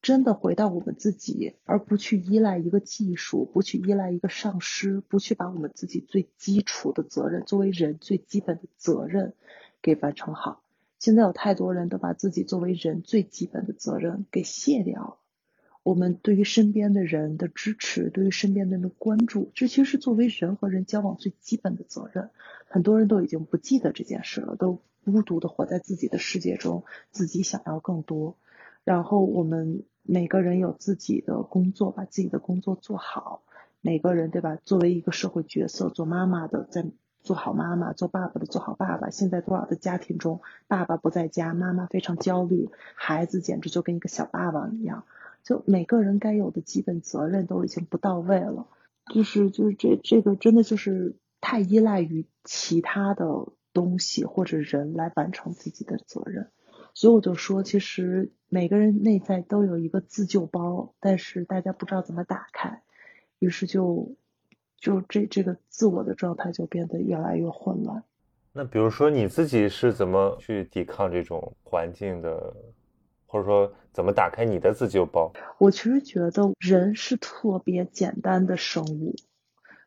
[0.00, 9.34] 真的回到我们自己，而不去依赖一个技术，不去依赖一个上师，不去把我们自己最基础的责任，作为人最基本的责任
[9.80, 10.62] 给完成好？
[10.98, 15.16] 现在有太多人都把自己作为人最基本的责任给卸掉了。
[15.82, 22.30] 我们对于身边的人的支持，对于身边人的关注，这其实是作为人和人交往最基本的责任。
[22.68, 24.80] 很多人都已经不记得这件事了，都。
[25.04, 28.36] 孤独的活在自己的世界中，自己想要更多。
[28.84, 33.42] 然后我们每个人有自己的工作，把自己的工作做好。
[33.80, 34.56] 每个人对吧？
[34.64, 36.86] 作为一个社会角色，做妈妈的在
[37.22, 39.10] 做好妈妈，做爸爸的做好爸爸。
[39.10, 45.04] 现在多少的家庭中，爸爸不在家，妈妈非常焦虑，孩子简直就跟一个小霸王一样。
[45.42, 48.66] 就每个人该有的基本责任都已经不到位了，
[49.12, 53.26] 就是就是这这个真的就是太依赖于其他的
[53.74, 56.50] 东西或者人来完成自己的责任。
[56.94, 62.82] 所以我就说，其实每个人内在都有一个自救包，但是大家不知道怎么打开。
[63.40, 64.14] 于是就
[64.78, 68.04] 就这这个自我的状态就变得越来越混乱。
[68.52, 72.54] 那比如说你自己是怎么去抵抗这种环境的，
[73.26, 75.32] 或者说怎么打开你的自救包？
[75.58, 79.16] 我其实觉得人是特别简单的生物，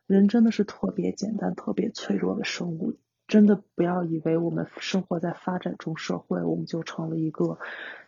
[0.06, 2.96] 人真的是特别简单、特别脆弱的生物。
[3.28, 7.58] 真的不要以为我们生活在发展中社会，我们就成了一个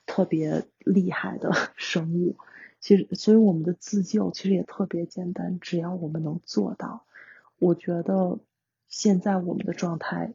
[0.06, 2.36] 特别厉害的 生物。
[2.80, 7.04] 其实，所以我们的自救其实也特别简单，只要我们能做到。
[7.58, 8.38] 我觉得
[8.88, 10.32] 现在我们的状态，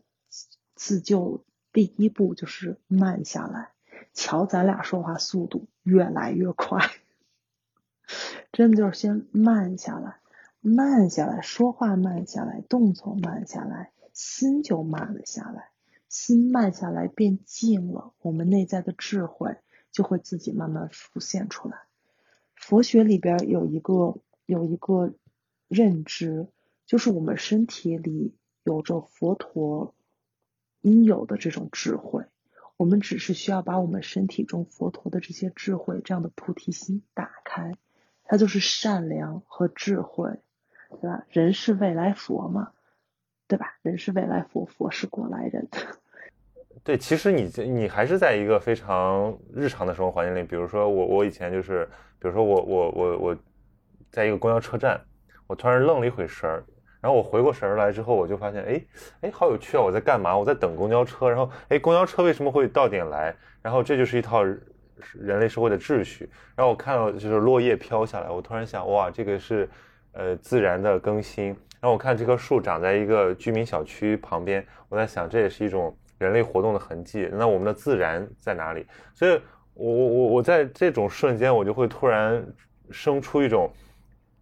[0.75, 3.71] 自救第一步就是慢下来。
[4.13, 6.79] 瞧，咱俩说话速度越来越快，
[8.53, 10.17] 真的就是先慢下来，
[10.61, 15.69] 慢下来，说话慢下来，动作慢下来，心就慢了下来。
[16.07, 19.57] 心慢下来变静了，我们内在的智慧
[19.91, 21.77] 就会自己慢慢浮现出来。
[22.55, 25.13] 佛学里边有一个有一个
[25.67, 26.47] 认知，
[26.85, 29.93] 就是我们身体里有着佛陀
[30.79, 32.23] 应有的这种智慧，
[32.77, 37.73] 我们只是需要把我们身体中佛陀的这些智慧这样的菩提心打开，
[38.23, 40.39] 它就是善良和智慧，
[41.01, 41.25] 对吧？
[41.29, 42.71] 人是未来佛嘛，
[43.47, 43.73] 对吧？
[43.83, 45.67] 人是未来佛，佛是过来人。
[46.83, 51.85] 对，其实你你还是在一个非常日常的生活环境里，比如说我我以前就是，
[52.19, 53.37] 比如说我我我我，
[54.11, 54.99] 在一个公交车站，
[55.47, 56.63] 我突然愣了一会神儿，
[57.01, 58.81] 然后我回过神儿来之后，我就发现，哎
[59.21, 59.81] 哎，好有趣啊！
[59.81, 60.37] 我在干嘛？
[60.37, 63.35] 我在等公交车，然后哎，公交车为什么会到点来？
[63.61, 66.29] 然后这就是一套人类社会的秩序。
[66.55, 69.67] 然后我看到就是落叶飘下来，我突然想，哇，这个是
[70.11, 71.55] 呃自然的更新。
[71.85, 75.95] 然后我看这棵树长在一个居民小区旁边，我在想，这也是一种。
[76.17, 78.87] 人类活动的痕迹，那我们的自然在哪里？
[79.13, 79.39] 所以，
[79.73, 82.41] 我我我我在这种瞬间，我就会突然
[82.89, 83.69] 生出一种，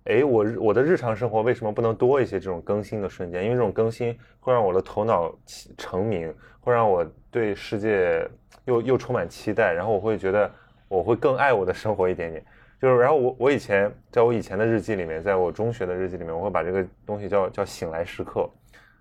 [0.03, 3.43] 哎，我我的日常生活为什么不能多一些这种更新的瞬间？
[3.43, 5.35] 因为这种更新会让我的头脑
[5.75, 6.31] 成名，
[6.61, 8.25] 会让我对世界
[8.65, 10.49] 又又充满期待，然后我会觉得
[10.87, 12.45] 我会更爱我的生活一点点。
[12.83, 18.45] 就是，然后我我以前在我以前的日记里面，在我中学的日记里面，我会把这个东西叫叫醒来时刻。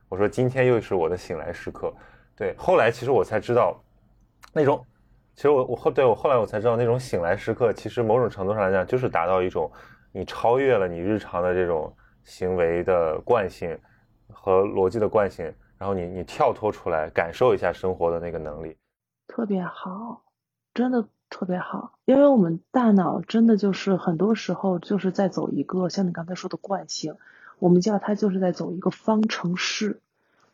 [0.09, 1.93] 我说今天又是我的醒来时刻。
[2.37, 3.77] 对，后来其实我才知道，
[4.53, 4.87] 那种，
[5.35, 9.69] 其实我我后对我后来我才知道，那种醒来时刻，其实某种程度上来讲，就是达到一种
[10.13, 13.77] 你超越了你日常的这种行为的惯性
[14.33, 15.45] 和逻辑的惯性，
[15.77, 18.77] 然后你你跳脱出来，感受一下生活的那个能力，
[19.27, 20.23] 特别好，
[20.73, 27.17] 真的特别好，因为我们大脑真的就是很多时候就是在走一个像你刚才说的惯性，
[27.59, 30.01] 我们叫它就是在走一个方程式。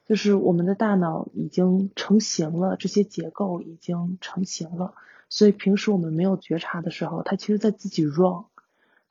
[0.07, 4.95] 就是我们的大脑已经成型了，这些结构已经成型了，
[5.29, 8.45] 所以平时我们没有觉察的时候，它其实在自己 run，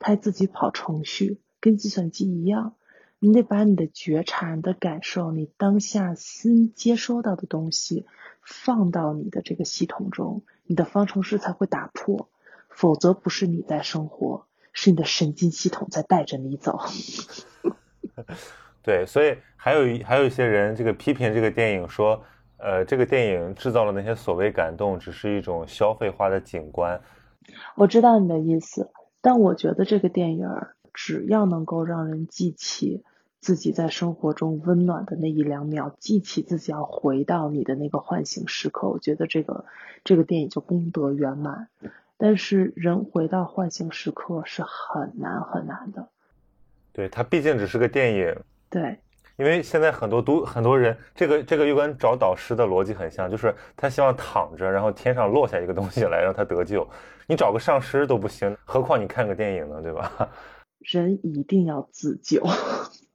[0.00, 2.74] 它自己跑程序，跟计算机一样。
[3.20, 8.06] 你得把你的觉察、你的感受、你当下新接收到的东西
[8.42, 12.28] 放到你的这个系统中，你的方程式才会打破，
[12.68, 16.78] 否则不是你在生活，是你的神经系统在带着你走。
[18.82, 22.22] 对，所以还有一还有一些人这个批评这个电影说，
[22.58, 27.00] 呃，这个电影制造了那些所谓感动，只是一种消费化的景观。
[27.76, 28.90] 我知道你的意思，
[29.22, 30.46] 但我觉得这个电影
[30.92, 33.02] 只要能够让人记起
[33.40, 39.64] 自己在生活中温暖的那一两秒，记起自己要回到你的那个唤醒时刻，我觉得这个
[40.04, 41.68] 这个电影就功德圆满。
[42.16, 46.08] 但是人回到唤醒时刻是很难很难的。
[46.92, 48.36] 对，它毕竟只是个电影。
[48.68, 48.98] 对，
[49.36, 56.84] 因为现在很多都很多人，这个这个又跟找导师的逻辑很像，就是他希望躺着，然后天上落下一个东西来让他得救。
[57.28, 60.28] 你找个上师都不行，何况你看个电影呢，对吧？
[60.82, 62.42] 人一定要自救，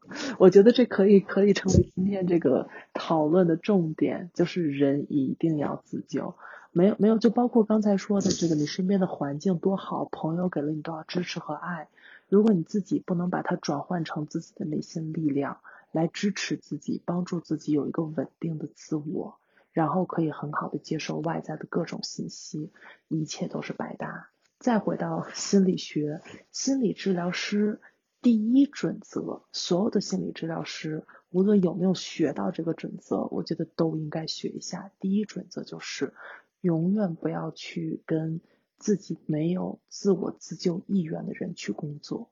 [0.40, 6.36] 我觉得这可以可以成为今天这个讨论的重点，就是人一定要自救。
[6.72, 11.88] 没有没有，就包括刚才说的这个，你身边的环境多好，朋友给了你多少支持和爱。
[12.30, 15.60] 如果你自己不能把它转换成自己的内心力量
[15.92, 19.38] 来支持自己，帮助自己有一个稳定的自我，
[19.72, 22.72] 然后可以很好的接受外在的各种信息，
[23.08, 24.30] 一切都是白搭。
[24.58, 27.82] 再回到心理学，心理治疗师
[28.24, 34.92] 第一准则，所有的心理治疗师无论有没有学到这个准则，我觉得都应该学一下。
[35.02, 36.14] 第一准则就是
[36.62, 38.40] 永远不要去跟
[38.78, 42.32] 自己没有自我自救意愿的人去工作。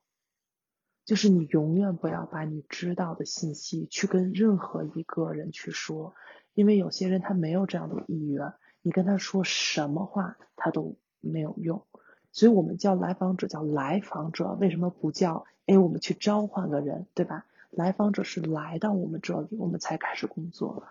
[1.04, 6.14] 就是你永远不要把你知道的信息去跟任何一个人去说，
[6.54, 11.84] 因为有些人他没有这样的意愿，你跟他说什么话他都没有用。
[12.32, 17.44] 所以我们叫来访者叫来访者，为什么不叫哎我们去召唤个人，对吧？
[17.70, 20.82] 来访者是来到我们这里，我们才开始工作。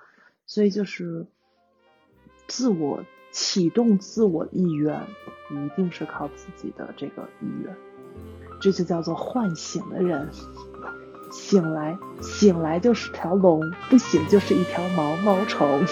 [0.45, 1.25] 所以就是
[2.47, 5.01] 自我启动自我意愿，
[5.51, 7.75] 一定是靠自己的这个意愿。
[8.59, 10.29] 这就叫做唤醒的人，
[11.31, 15.85] 醒来，醒来就是条龙，不醒就是一条毛毛虫。